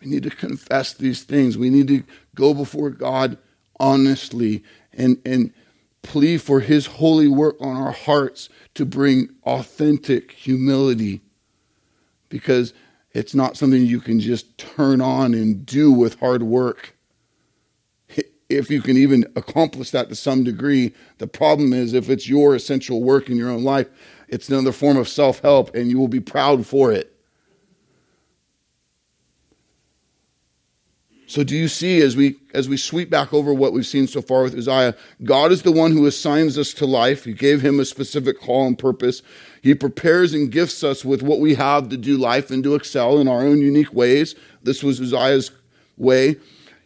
[0.00, 1.56] We need to confess these things.
[1.56, 2.02] We need to
[2.34, 3.38] go before God
[3.78, 5.54] honestly and, and
[6.02, 11.20] plea for His holy work on our hearts to bring authentic humility
[12.28, 12.74] because
[13.12, 16.96] it's not something you can just turn on and do with hard work
[18.56, 20.92] if you can even accomplish that to some degree.
[21.18, 23.88] The problem is if it's your essential work in your own life,
[24.28, 27.12] it's another form of self help and you will be proud for it.
[31.32, 34.20] So do you see as we as we sweep back over what we've seen so
[34.20, 37.24] far with Uzziah, God is the one who assigns us to life.
[37.24, 39.22] He gave him a specific call and purpose.
[39.62, 43.18] He prepares and gifts us with what we have to do life and to excel
[43.18, 44.34] in our own unique ways.
[44.62, 45.52] This was Uzziah's
[45.96, 46.36] way.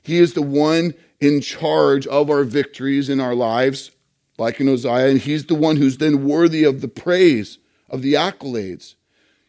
[0.04, 3.90] He is the one in charge of our victories in our lives,
[4.38, 8.14] like in Uzziah, and he's the one who's then worthy of the praise, of the
[8.14, 8.94] accolades.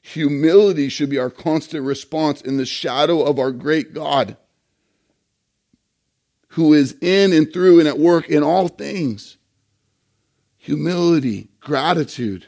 [0.02, 4.38] Humility should be our constant response in the shadow of our great God,
[6.50, 9.38] who is in and through and at work in all things.
[10.58, 12.46] Humility, gratitude.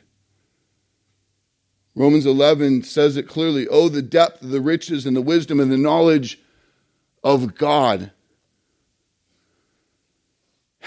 [1.96, 3.68] Romans 11 says it clearly.
[3.68, 6.40] Oh, the depth of the riches and the wisdom and the knowledge
[7.24, 8.12] of God.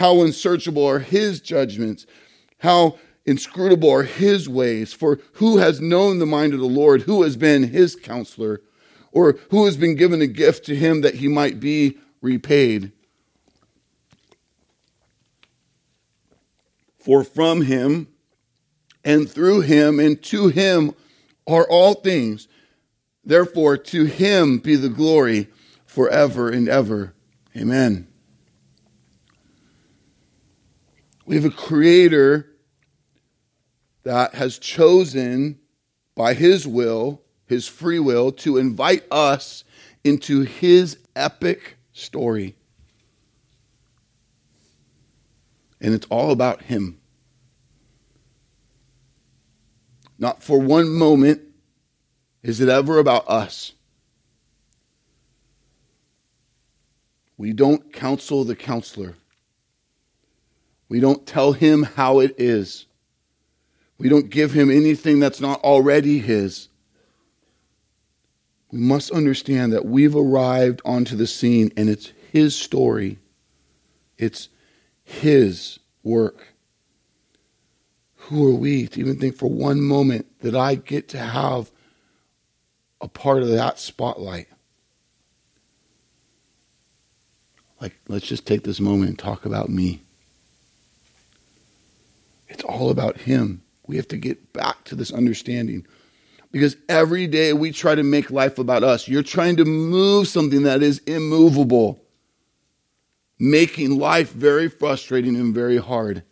[0.03, 2.07] How unsearchable are his judgments.
[2.59, 4.93] How inscrutable are his ways.
[4.93, 7.03] For who has known the mind of the Lord?
[7.03, 8.62] Who has been his counselor?
[9.12, 12.91] Or who has been given a gift to him that he might be repaid?
[16.99, 18.09] For from him
[19.05, 20.97] and through him and to him
[21.47, 22.49] are all things.
[23.25, 25.47] Therefore, to him be the glory
[25.87, 27.15] forever and ever.
[27.57, 28.12] Amen.
[31.25, 32.49] We have a creator
[34.03, 35.59] that has chosen
[36.15, 39.65] by his will, his free will, to invite us
[40.05, 42.57] into his epic story.
[45.81, 46.99] And it's all about him.
[50.19, 51.42] Not for one moment
[52.42, 53.73] is it ever about us.
[57.37, 59.17] We don't counsel the counselor.
[60.93, 62.85] We don't tell him how it is.
[63.97, 66.69] We don't give him anything that's not already his.
[68.71, 73.19] We must understand that we've arrived onto the scene and it's his story.
[74.19, 74.51] It's
[75.03, 76.49] his work.
[78.17, 81.71] Who are we to even think for one moment that I get to have
[83.01, 84.49] a part of that spotlight?
[87.81, 90.03] Like, let's just take this moment and talk about me.
[92.53, 93.63] It's all about Him.
[93.87, 95.87] We have to get back to this understanding.
[96.50, 99.09] Because every day we try to make life about us.
[99.09, 102.05] You're trying to move something that is immovable,
[103.38, 106.25] making life very frustrating and very hard.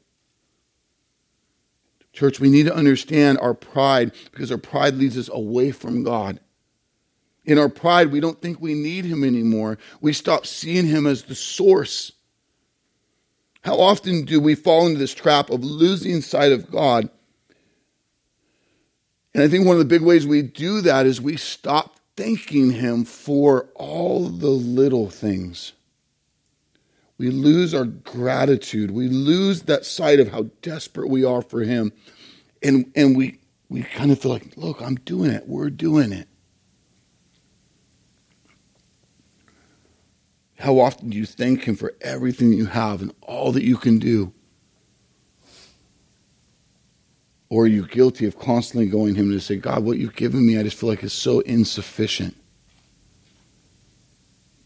[2.13, 6.39] Church, we need to understand our pride because our pride leads us away from God.
[7.47, 9.79] In our pride, we don't think we need Him anymore.
[10.03, 12.13] We stop seeing Him as the source.
[13.63, 17.11] How often do we fall into this trap of losing sight of God?
[19.35, 22.71] And I think one of the big ways we do that is we stop thanking
[22.71, 25.73] Him for all the little things.
[27.19, 28.91] We lose our gratitude.
[28.91, 31.93] We lose that sight of how desperate we are for Him.
[32.63, 33.39] And, and we,
[33.69, 35.47] we kind of feel like, look, I'm doing it.
[35.47, 36.29] We're doing it.
[40.61, 43.99] How often do you thank Him for everything you have and all that you can
[43.99, 44.35] do?
[47.49, 50.47] Or are you guilty of constantly going to Him to say, God, what you've given
[50.47, 52.37] me, I just feel like is so insufficient?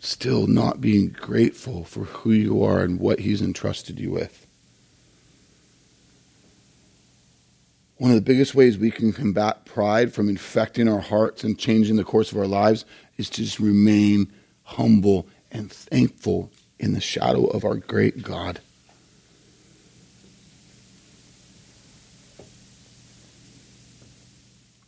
[0.01, 4.49] Still not being grateful for who you are and what He's entrusted you with.
[7.99, 11.95] One of the biggest ways we can combat pride from infecting our hearts and changing
[11.95, 12.85] the course of our lives
[13.17, 14.33] is to just remain
[14.65, 18.61] humble and thankful in the shadow of our great God.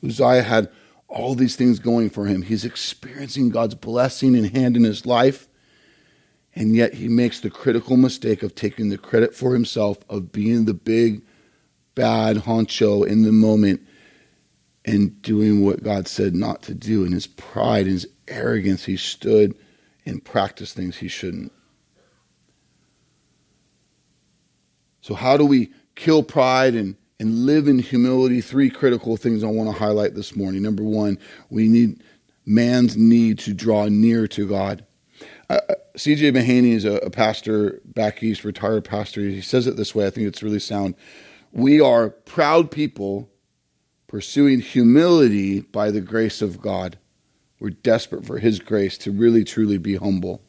[0.05, 0.69] Uzziah had
[1.09, 2.43] all these things going for him.
[2.43, 5.49] He's experiencing God's blessing and hand in his life,
[6.55, 10.65] and yet he makes the critical mistake of taking the credit for himself, of being
[10.65, 11.23] the big,
[11.95, 13.81] bad honcho in the moment,
[14.85, 17.05] and doing what God said not to do.
[17.05, 19.57] In his pride, in his arrogance, he stood
[20.07, 21.53] and practice things he shouldn't.
[25.01, 28.41] So, how do we kill pride and, and live in humility?
[28.41, 30.63] Three critical things I want to highlight this morning.
[30.63, 31.19] Number one,
[31.51, 32.03] we need
[32.45, 34.85] man's need to draw near to God.
[35.49, 35.61] Uh,
[35.97, 36.33] C.J.
[36.33, 39.21] Mahaney is a, a pastor back east, retired pastor.
[39.21, 40.07] He says it this way.
[40.07, 40.95] I think it's really sound.
[41.53, 43.31] We are proud people
[44.09, 46.99] pursuing humility by the grace of God.
[47.59, 50.43] We're desperate for His grace to really, truly be humble.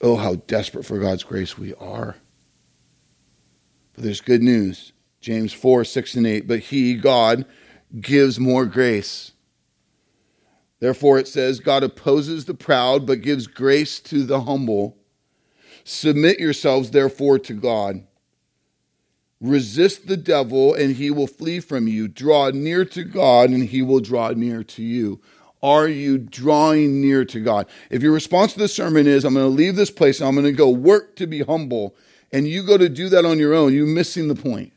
[0.00, 2.16] Oh, how desperate for God's grace we are.
[3.94, 4.92] But there's good news.
[5.20, 6.46] James 4, 6 and 8.
[6.46, 7.46] But He, God,
[7.98, 9.32] gives more grace.
[10.78, 14.98] Therefore, it says, God opposes the proud, but gives grace to the humble.
[15.84, 18.06] Submit yourselves, therefore, to God.
[19.40, 22.08] Resist the devil and he will flee from you.
[22.08, 25.20] Draw near to God and he will draw near to you.
[25.62, 27.66] Are you drawing near to God?
[27.90, 30.34] If your response to the sermon is, I'm going to leave this place and I'm
[30.34, 31.96] going to go work to be humble,
[32.32, 34.72] and you go to do that on your own, you're missing the point.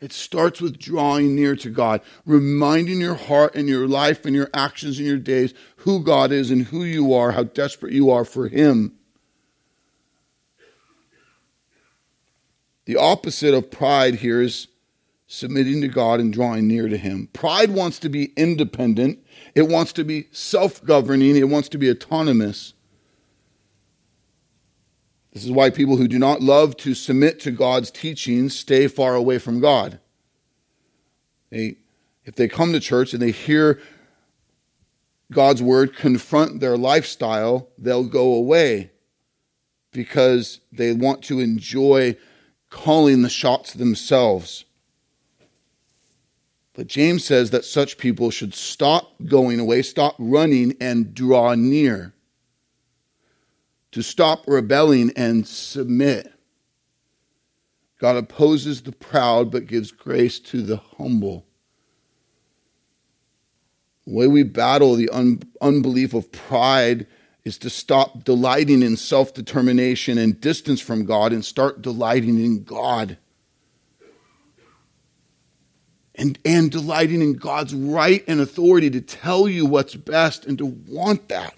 [0.00, 4.50] It starts with drawing near to God, reminding your heart and your life and your
[4.52, 8.24] actions and your days who God is and who you are, how desperate you are
[8.24, 8.97] for Him.
[12.88, 14.66] The opposite of pride here is
[15.26, 17.28] submitting to God and drawing near to Him.
[17.34, 19.18] Pride wants to be independent,
[19.54, 22.72] it wants to be self governing, it wants to be autonomous.
[25.34, 29.14] This is why people who do not love to submit to God's teachings stay far
[29.14, 30.00] away from God.
[31.50, 31.76] They,
[32.24, 33.82] if they come to church and they hear
[35.30, 38.92] God's word confront their lifestyle, they'll go away
[39.92, 42.16] because they want to enjoy
[42.70, 44.64] calling the shots themselves.
[46.74, 52.14] But James says that such people should stop going away, stop running, and draw near.
[53.92, 56.32] To stop rebelling and submit.
[57.98, 61.46] God opposes the proud but gives grace to the humble.
[64.06, 67.06] The way we battle the un- unbelief of pride
[67.48, 72.62] is to stop delighting in self determination and distance from God and start delighting in
[72.62, 73.16] God.
[76.14, 80.66] And, and delighting in God's right and authority to tell you what's best and to
[80.66, 81.54] want that.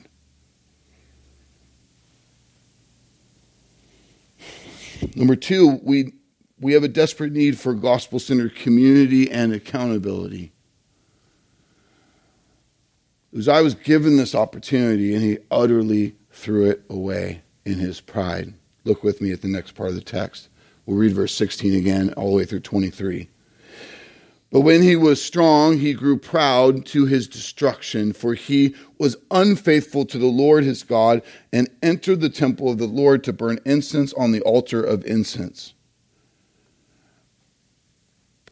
[5.16, 6.12] Number two, we,
[6.60, 10.52] we have a desperate need for gospel centered community and accountability.
[13.36, 18.54] Uzziah was given this opportunity and he utterly threw it away in his pride.
[18.84, 20.48] Look with me at the next part of the text.
[20.86, 23.28] We'll read verse 16 again, all the way through 23.
[24.50, 30.04] But when he was strong, he grew proud to his destruction, for he was unfaithful
[30.06, 31.22] to the Lord his God
[31.52, 35.74] and entered the temple of the Lord to burn incense on the altar of incense.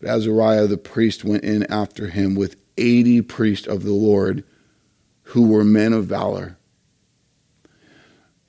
[0.00, 4.44] But Azariah the priest went in after him with 80 priests of the Lord
[5.28, 6.56] who were men of valor.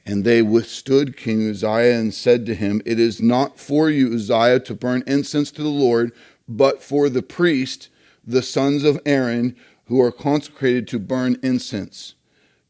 [0.05, 4.61] And they withstood King Uzziah and said to him, It is not for you, Uzziah,
[4.61, 6.11] to burn incense to the Lord
[6.47, 7.89] but for the priest,
[8.25, 9.55] the sons of Aaron,
[9.85, 12.15] who are consecrated to burn incense.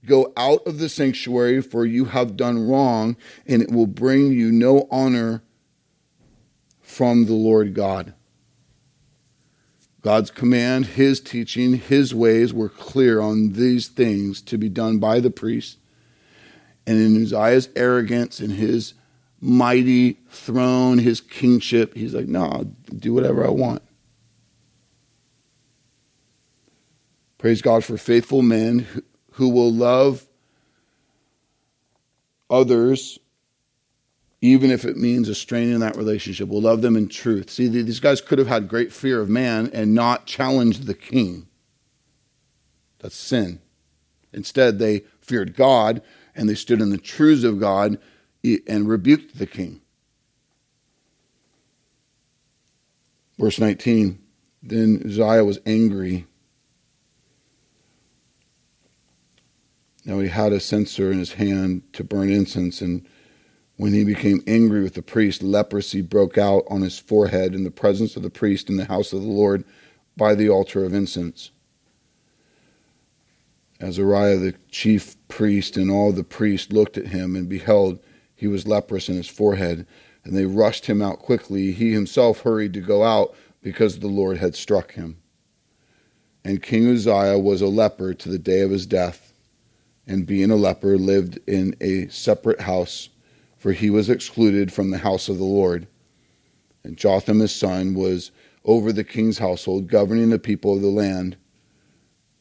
[0.05, 4.51] Go out of the sanctuary, for you have done wrong, and it will bring you
[4.51, 5.43] no honor
[6.81, 8.13] from the Lord God.
[10.01, 15.19] God's command, his teaching, his ways were clear on these things to be done by
[15.19, 15.77] the priest.
[16.87, 18.93] And in Uzziah's arrogance and his
[19.41, 21.95] mighty throne, his kingship.
[21.95, 22.63] He's like, no, I'll
[22.95, 23.81] do whatever I want.
[27.37, 28.85] Praise God for faithful men
[29.33, 30.25] who will love
[32.49, 33.19] others,
[34.41, 36.47] even if it means a strain in that relationship.
[36.47, 37.49] We'll love them in truth.
[37.49, 41.47] See, these guys could have had great fear of man and not challenged the king.
[42.99, 43.59] That's sin.
[44.31, 46.01] Instead, they feared God
[46.35, 47.99] and they stood in the truths of God
[48.67, 49.81] and rebuked the king.
[53.37, 54.19] Verse 19
[54.63, 56.25] Then Uzziah was angry.
[60.05, 63.05] Now he had a censer in his hand to burn incense, and
[63.79, 67.71] when he became angry with the priest, leprosy broke out on his forehead in the
[67.71, 69.63] presence of the priest in the house of the Lord
[70.17, 71.51] by the altar of incense.
[73.79, 77.99] Azariah the chief priest and all the priests looked at him and beheld
[78.35, 79.87] he was leprous in his forehead,
[80.25, 81.71] and they rushed him out quickly.
[81.71, 85.21] He himself hurried to go out because the Lord had struck him.
[86.43, 89.31] And King Uzziah was a leper to the day of his death,
[90.05, 93.07] and being a leper, lived in a separate house,
[93.59, 95.85] for he was excluded from the house of the Lord.
[96.83, 98.31] And Jotham his son was
[98.65, 101.37] over the king's household, governing the people of the land.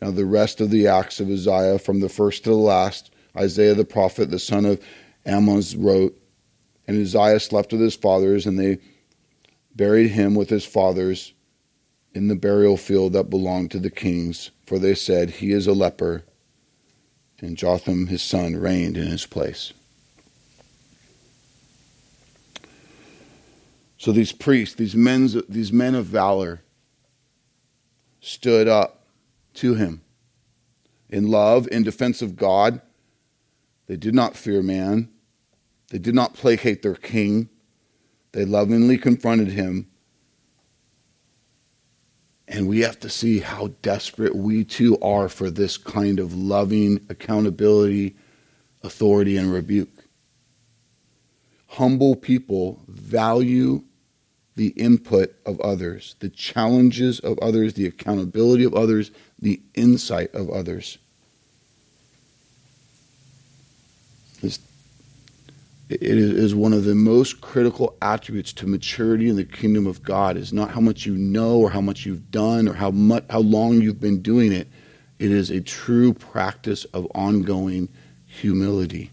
[0.00, 3.74] Now, the rest of the acts of Uzziah, from the first to the last, Isaiah
[3.74, 4.80] the prophet, the son of
[5.26, 6.16] Amoz wrote,
[6.86, 8.78] And Uzziah slept with his fathers, and they
[9.74, 11.32] buried him with his fathers
[12.14, 15.72] in the burial field that belonged to the kings, for they said, He is a
[15.72, 16.22] leper.
[17.40, 19.72] And Jotham his son reigned in his place.
[23.98, 26.62] So these priests, these men, these men of valor,
[28.20, 29.06] stood up
[29.54, 30.02] to him
[31.10, 32.80] in love, in defense of God.
[33.86, 35.08] They did not fear man.
[35.90, 37.48] They did not placate their king.
[38.32, 39.88] They lovingly confronted him.
[42.46, 47.04] And we have to see how desperate we too are for this kind of loving
[47.08, 48.16] accountability,
[48.82, 50.04] authority, and rebuke.
[51.66, 53.82] Humble people value
[54.58, 60.50] the input of others, the challenges of others, the accountability of others, the insight of
[60.50, 60.98] others.
[64.42, 64.58] This
[65.88, 70.36] it is one of the most critical attributes to maturity in the kingdom of God.
[70.36, 73.40] Is not how much you know or how much you've done or how much how
[73.40, 74.68] long you've been doing it.
[75.20, 77.88] It is a true practice of ongoing
[78.26, 79.12] humility.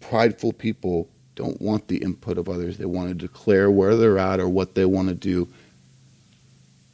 [0.00, 4.40] Prideful people don't want the input of others they want to declare where they're at
[4.40, 5.48] or what they want to do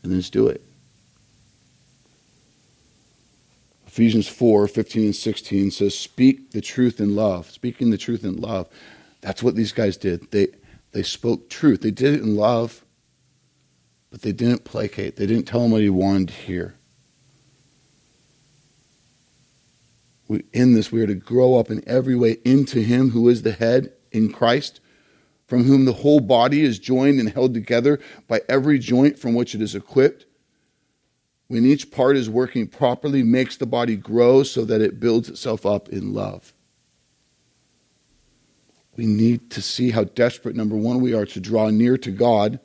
[0.03, 0.63] and then just do it
[3.93, 7.51] Ephesians 4 15 and 16 says, Speak the truth in love.
[7.51, 8.67] Speaking the truth in love.
[9.21, 10.31] That's what these guys did.
[10.31, 10.49] They,
[10.93, 11.83] they spoke truth.
[11.83, 12.87] They did it in love,
[14.11, 15.17] but they didn't placate.
[15.17, 16.75] They didn't tell him what he wanted to hear.
[20.27, 23.43] We, in this, we are to grow up in every way into him who is
[23.43, 24.81] the head in Christ,
[25.47, 27.99] from whom the whole body is joined and held together
[28.29, 30.27] by every joint from which it is equipped
[31.53, 35.67] when each part is working properly, makes the body grow so that it builds itself
[35.67, 36.55] up in love.
[38.97, 42.59] We need to see how desperate, number one, we are to draw near to God,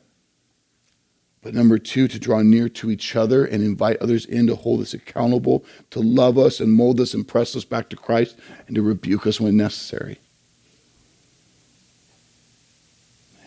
[1.41, 4.79] but number two, to draw near to each other and invite others in to hold
[4.79, 8.37] us accountable, to love us and mold us and press us back to Christ,
[8.67, 10.17] and to rebuke us when necessary.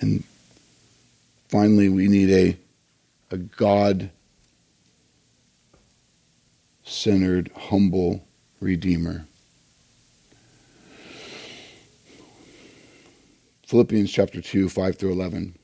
[0.00, 0.24] And
[1.48, 2.56] finally, we need a,
[3.34, 4.10] a God
[6.84, 8.26] centered, humble
[8.60, 9.26] Redeemer.
[13.66, 15.54] Philippians chapter 2, 5 through 11.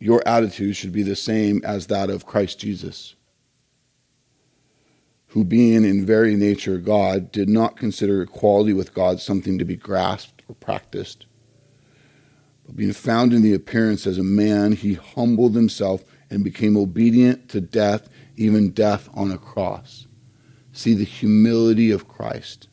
[0.00, 3.14] your attitude should be the same as that of Christ Jesus,
[5.28, 9.76] who, being in very nature God, did not consider equality with God something to be
[9.76, 11.26] grasped or practiced.
[12.64, 17.48] But being found in the appearance as a man, he humbled himself and became obedient
[17.50, 20.06] to death, even death on a cross.
[20.72, 22.68] See the humility of Christ.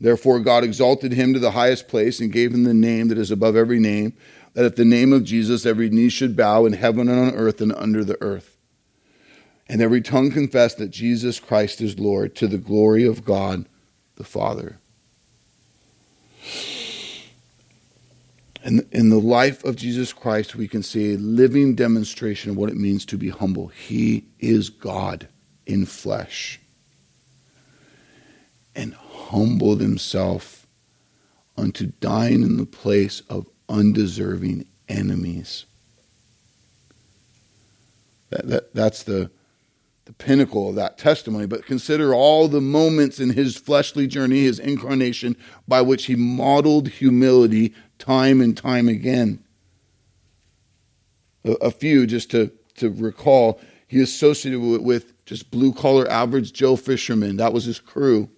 [0.00, 3.30] Therefore, God exalted him to the highest place and gave him the name that is
[3.30, 4.12] above every name,
[4.52, 7.60] that at the name of Jesus every knee should bow in heaven and on earth
[7.60, 8.56] and under the earth,
[9.68, 13.66] and every tongue confess that Jesus Christ is Lord to the glory of God
[14.16, 14.78] the Father.
[18.64, 22.70] And in the life of Jesus Christ, we can see a living demonstration of what
[22.70, 23.68] it means to be humble.
[23.68, 25.28] He is God
[25.66, 26.58] in flesh
[28.74, 30.66] and humbled himself
[31.58, 35.66] unto dying in the place of undeserving enemies.
[38.30, 39.30] That, that, that's the,
[40.04, 41.46] the pinnacle of that testimony.
[41.46, 45.36] But consider all the moments in his fleshly journey, his incarnation,
[45.66, 49.42] by which he modeled humility time and time again.
[51.44, 56.52] A, a few, just to, to recall, he associated with, with just blue collar average
[56.52, 57.36] Joe fishermen.
[57.36, 58.28] That was his crew.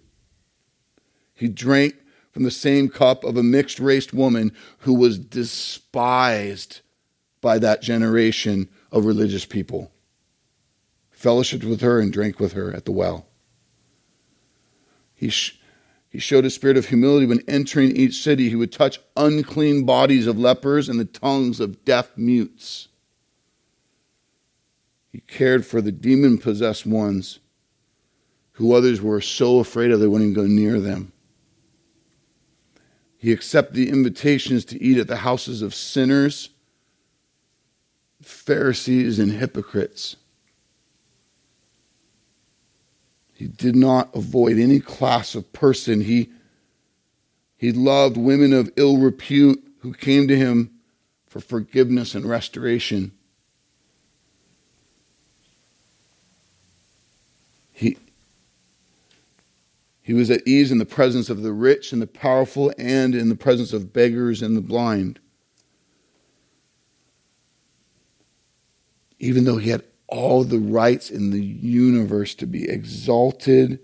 [1.33, 1.95] He drank
[2.31, 6.81] from the same cup of a mixed race woman who was despised
[7.41, 9.91] by that generation of religious people.
[11.17, 13.25] Fellowshiped with her and drank with her at the well.
[15.15, 15.59] He, sh-
[16.09, 18.49] he showed a spirit of humility when entering each city.
[18.49, 22.89] He would touch unclean bodies of lepers and the tongues of deaf mutes.
[25.11, 27.39] He cared for the demon possessed ones
[28.51, 31.13] who others were so afraid of they wouldn't even go near them.
[33.17, 36.49] He accepted the invitations to eat at the houses of sinners,
[38.21, 40.17] Pharisees, and hypocrites.
[43.37, 46.01] He did not avoid any class of person.
[46.01, 46.31] He,
[47.55, 50.71] he loved women of ill repute who came to him
[51.27, 53.11] for forgiveness and restoration.
[57.73, 57.99] He,
[60.01, 63.29] he was at ease in the presence of the rich and the powerful and in
[63.29, 65.19] the presence of beggars and the blind.
[69.19, 73.79] Even though he had all the rights in the universe to be exalted,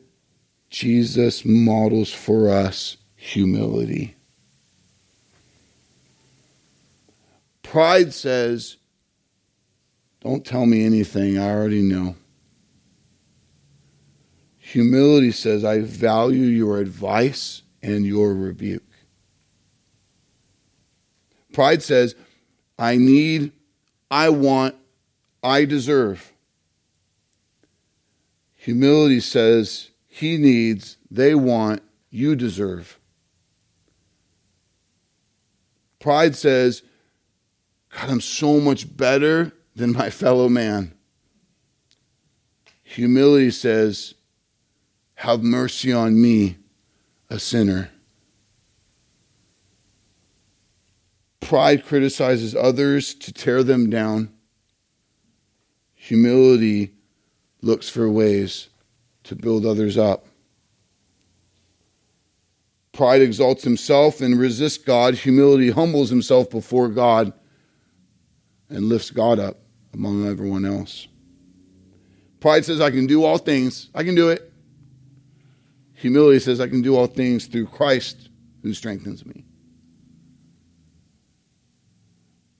[0.70, 4.16] Jesus models for us humility.
[7.62, 8.78] Pride says,
[10.22, 12.16] Don't tell me anything, I already know.
[14.60, 18.84] Humility says, I value your advice and your rebuke.
[21.52, 22.16] Pride says,
[22.80, 23.52] I need,
[24.10, 24.76] I want,
[25.44, 26.32] I deserve.
[28.56, 32.98] Humility says, He needs, they want, you deserve.
[36.00, 36.82] Pride says,
[37.90, 40.94] God, I'm so much better than my fellow man.
[42.84, 44.14] Humility says,
[45.16, 46.58] have mercy on me,
[47.30, 47.90] a sinner.
[51.40, 54.34] Pride criticizes others to tear them down.
[56.04, 56.92] Humility
[57.62, 58.68] looks for ways
[59.24, 60.26] to build others up.
[62.92, 65.16] Pride exalts himself and resists God.
[65.16, 67.32] Humility humbles himself before God
[68.68, 69.62] and lifts God up
[69.94, 71.08] among everyone else.
[72.42, 73.90] Pride says, I can do all things.
[73.96, 74.52] I can do it.
[75.94, 78.28] Humility says, I can do all things through Christ
[78.62, 79.46] who strengthens me.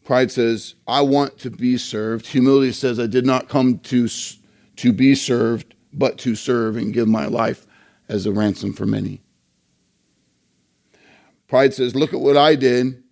[0.04, 2.28] Pride says, I want to be served.
[2.28, 4.10] Humility says, I did not come to,
[4.78, 7.66] to be served, but to serve and give my life
[8.10, 9.22] as a ransom for many.
[11.48, 13.04] Pride says, Look at what I did.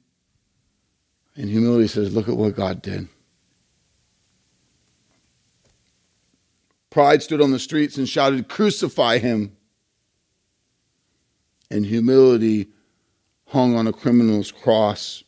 [1.35, 3.07] And humility says, Look at what God did.
[6.89, 9.55] Pride stood on the streets and shouted, Crucify him
[11.71, 12.67] and humility
[13.47, 15.23] hung on a criminal's cross,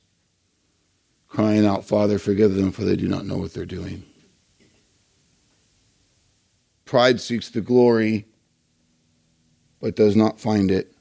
[1.34, 4.04] crying out, Father, forgive them, for they do not know what they're doing.
[6.86, 8.28] Pride seeks the glory,
[9.82, 10.96] but does not find it.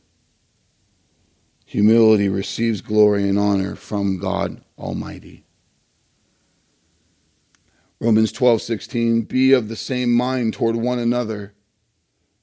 [1.67, 5.45] Humility receives glory and honor from God Almighty.
[8.01, 11.53] Romans 12:16 Be of the same mind toward one another.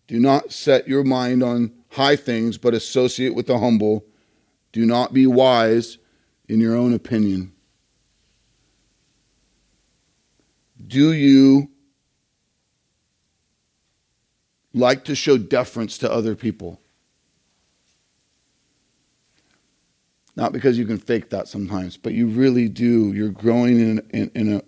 [0.06, 4.06] Do not set your mind on high things, but associate with the humble.
[4.72, 5.98] Do not be wise
[6.48, 7.54] in your own opinion.
[10.90, 11.70] Do you
[14.74, 16.82] like to show deference to other people?
[20.36, 23.14] Not because you can fake that sometimes, but you really do.
[23.14, 24.64] You're growing in, in, in a,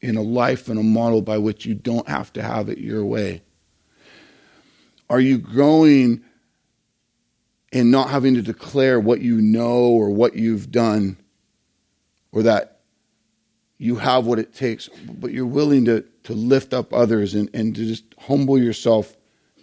[0.00, 3.04] in a life and a model by which you don't have to have it your
[3.04, 3.42] way.
[5.08, 6.24] Are you growing
[7.70, 11.16] in not having to declare what you know or what you've done
[12.32, 12.79] or that
[13.80, 17.74] you have what it takes, but you're willing to, to lift up others and, and
[17.74, 19.16] to just humble yourself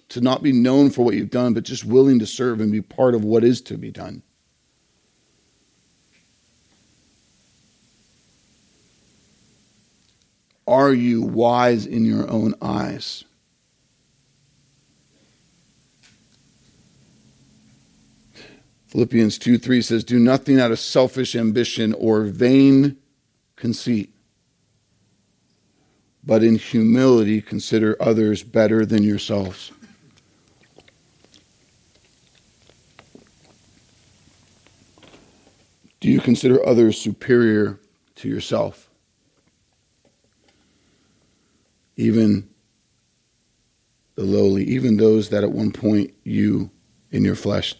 [0.09, 2.81] to not be known for what you've done, but just willing to serve and be
[2.81, 4.23] part of what is to be done.
[10.67, 13.23] Are you wise in your own eyes?
[18.87, 22.97] Philippians 2 3 says, Do nothing out of selfish ambition or vain
[23.57, 24.13] conceit,
[26.23, 29.73] but in humility consider others better than yourselves.
[35.99, 37.79] Do you consider others superior
[38.15, 38.89] to yourself?
[41.97, 42.47] Even
[44.15, 46.69] the lowly, even those that at one point you
[47.11, 47.75] in your flesh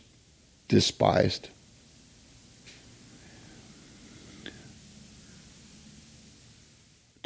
[0.68, 1.50] despised.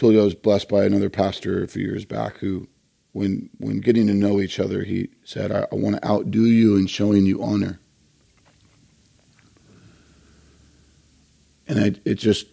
[0.10, 2.68] I was blessed by another pastor a few years back who,
[3.14, 6.76] when when getting to know each other, he said, I, I want to outdo you
[6.78, 7.80] in showing you honor.
[11.68, 12.48] And I, it just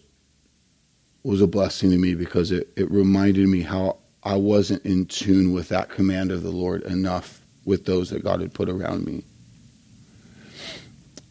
[1.23, 5.51] was a blessing to me because it, it reminded me how I wasn't in tune
[5.51, 9.23] with that command of the Lord enough with those that God had put around me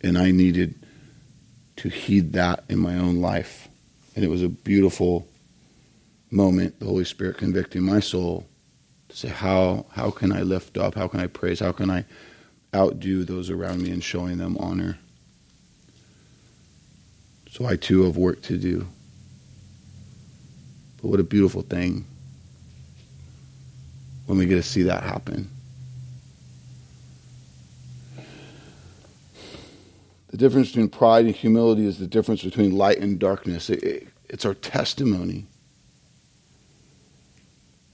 [0.00, 0.74] and I needed
[1.76, 3.68] to heed that in my own life.
[4.14, 5.26] And it was a beautiful
[6.30, 8.46] moment, the Holy Spirit convicting my soul
[9.08, 10.94] to say, how, how can I lift up?
[10.94, 11.60] How can I praise?
[11.60, 12.04] How can I
[12.74, 14.98] outdo those around me in showing them honor?
[17.50, 18.86] So I too have work to do.
[21.00, 22.04] But what a beautiful thing
[24.26, 25.50] when we get to see that happen.
[30.28, 33.70] The difference between pride and humility is the difference between light and darkness.
[33.70, 35.46] It, it, it's our testimony.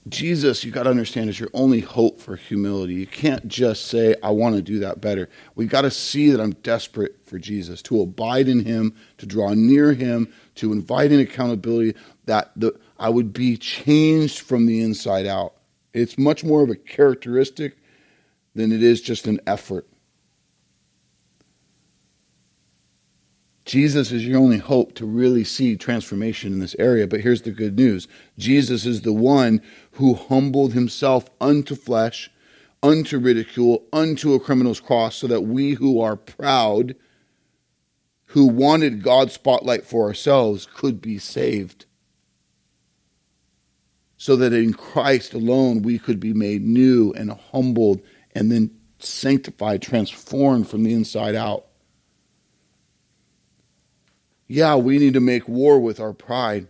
[0.07, 2.93] Jesus, you got to understand, is your only hope for humility.
[2.93, 5.29] You can't just say, I want to do that better.
[5.55, 9.53] We got to see that I'm desperate for Jesus, to abide in him, to draw
[9.55, 11.95] near him, to invite in accountability,
[12.25, 15.55] that the, I would be changed from the inside out.
[15.91, 17.77] It's much more of a characteristic
[18.53, 19.87] than it is just an effort.
[23.65, 27.07] Jesus is your only hope to really see transformation in this area.
[27.07, 28.07] But here's the good news
[28.37, 29.61] Jesus is the one
[29.93, 32.29] who humbled himself unto flesh,
[32.83, 36.95] unto ridicule, unto a criminal's cross, so that we who are proud,
[38.27, 41.85] who wanted God's spotlight for ourselves, could be saved.
[44.17, 48.01] So that in Christ alone we could be made new and humbled
[48.35, 51.65] and then sanctified, transformed from the inside out
[54.47, 56.67] yeah, we need to make war with our pride,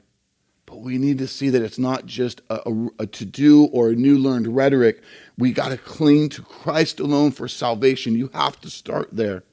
[0.66, 3.90] but we need to see that it's not just a, a, a to do or
[3.90, 5.02] a new learned rhetoric.
[5.38, 8.16] We got to cling to Christ alone for salvation.
[8.16, 9.44] You have to start there.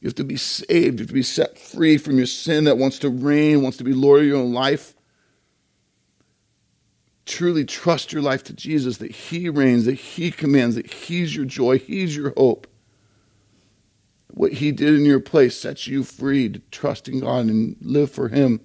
[0.00, 0.98] You have to be saved.
[0.98, 3.84] You have to be set free from your sin that wants to reign, wants to
[3.84, 4.94] be Lord of your own life.
[7.26, 11.44] Truly trust your life to Jesus, that He reigns, that He commands, that He's your
[11.44, 12.66] joy, He's your hope.
[14.32, 18.10] What he did in your place sets you free to trust in God and live
[18.10, 18.60] for him.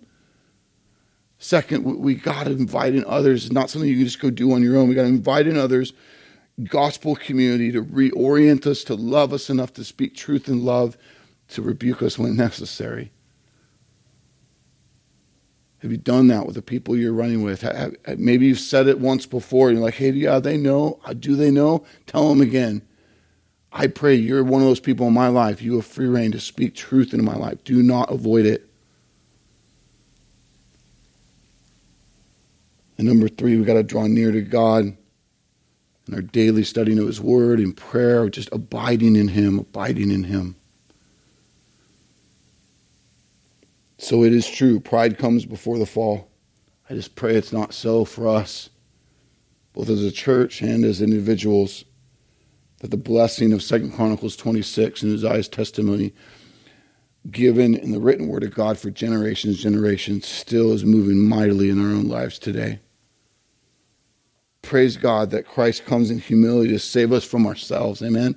[1.37, 3.45] Second, we got to invite in others.
[3.45, 4.87] It's not something you can just go do on your own.
[4.87, 5.93] We got to invite in others,
[6.63, 10.97] gospel community to reorient us, to love us enough to speak truth in love,
[11.49, 13.11] to rebuke us when necessary.
[15.79, 17.63] Have you done that with the people you're running with?
[18.17, 19.67] Maybe you've said it once before.
[19.67, 20.99] And you're like, hey, yeah, they know.
[21.19, 21.85] Do they know?
[22.07, 22.81] Tell them again.
[23.77, 25.61] I pray you're one of those people in my life.
[25.61, 27.61] You have free reign to speak truth into my life.
[27.65, 28.69] Do not avoid it.
[32.97, 34.95] And number three, we've got to draw near to God
[36.07, 40.23] in our daily studying of His Word, in prayer, just abiding in Him, abiding in
[40.23, 40.55] Him.
[43.97, 46.29] So it is true, pride comes before the fall.
[46.89, 48.69] I just pray it's not so for us,
[49.73, 51.83] both as a church and as individuals
[52.79, 56.13] that the blessing of Second Chronicles 26 and Uzziah's testimony
[57.31, 61.79] given in the written word of God for generations generations still is moving mightily in
[61.79, 62.79] our own lives today.
[64.61, 68.01] praise God that Christ comes in humility to save us from ourselves.
[68.01, 68.35] Amen.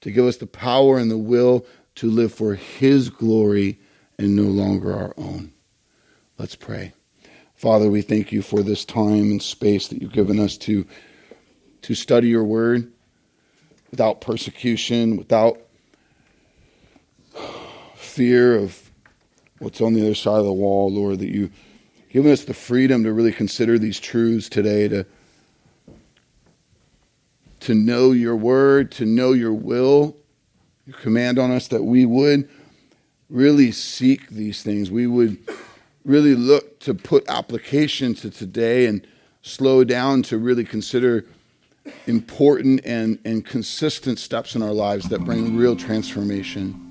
[0.00, 1.64] To give us the power and the will
[1.96, 3.78] to live for His glory
[4.18, 5.52] and no longer our own.
[6.36, 6.92] Let's pray.
[7.54, 10.86] Father, we thank you for this time and space that you've given us to,
[11.82, 12.92] to study your word
[13.90, 15.58] without persecution, without
[17.96, 18.90] fear of
[19.58, 21.50] what's on the other side of the wall, Lord, that you
[22.10, 25.06] given us the freedom to really consider these truths today, to,
[27.60, 30.16] to know your word, to know your will,
[30.86, 32.48] your command on us that we would
[33.28, 34.90] really seek these things.
[34.90, 35.36] We would
[36.04, 39.06] really look to put application to today and
[39.42, 41.26] slow down to really consider
[42.06, 46.84] important and, and consistent steps in our lives that bring real transformation.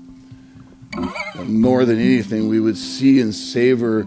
[1.44, 4.06] More than anything, we would see and savor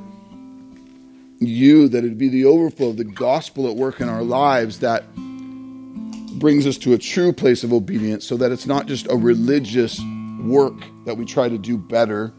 [1.40, 5.04] you, that it'd be the overflow of the gospel at work in our lives that
[5.16, 10.00] brings us to a true place of obedience so that it's not just a religious
[10.44, 10.74] work
[11.06, 12.34] that we try to do better.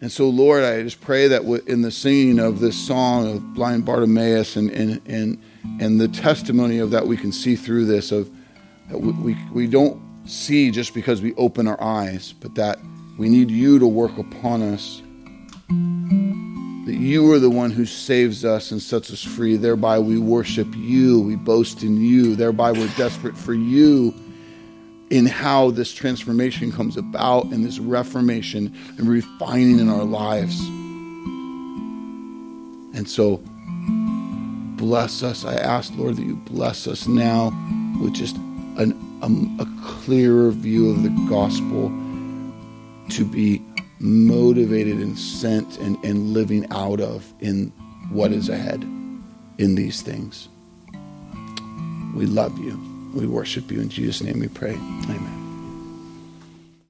[0.00, 3.84] And so, Lord, I just pray that in the singing of this song of blind
[3.84, 5.42] Bartimaeus and, and, and,
[5.80, 8.30] and the testimony of that, we can see through this of
[8.88, 12.78] that we, we, we don't see just because we open our eyes, but that
[13.18, 15.02] we need you to work upon us
[16.88, 19.58] that you are the one who saves us and sets us free.
[19.58, 22.34] Thereby we worship you, we boast in you.
[22.34, 24.14] Thereby we're desperate for you
[25.10, 30.58] in how this transformation comes about and this reformation and refining in our lives.
[32.96, 33.42] And so,
[34.78, 35.44] bless us.
[35.44, 37.52] I ask, Lord, that you bless us now
[38.00, 41.88] with just an, a, a clearer view of the gospel
[43.10, 43.62] to be
[44.00, 47.70] motivated and sent and, and living out of in
[48.10, 48.82] what is ahead
[49.58, 50.48] in these things.
[52.14, 52.80] We love you.
[53.14, 53.80] We worship you.
[53.80, 54.72] In Jesus' name we pray.
[54.74, 55.37] Amen.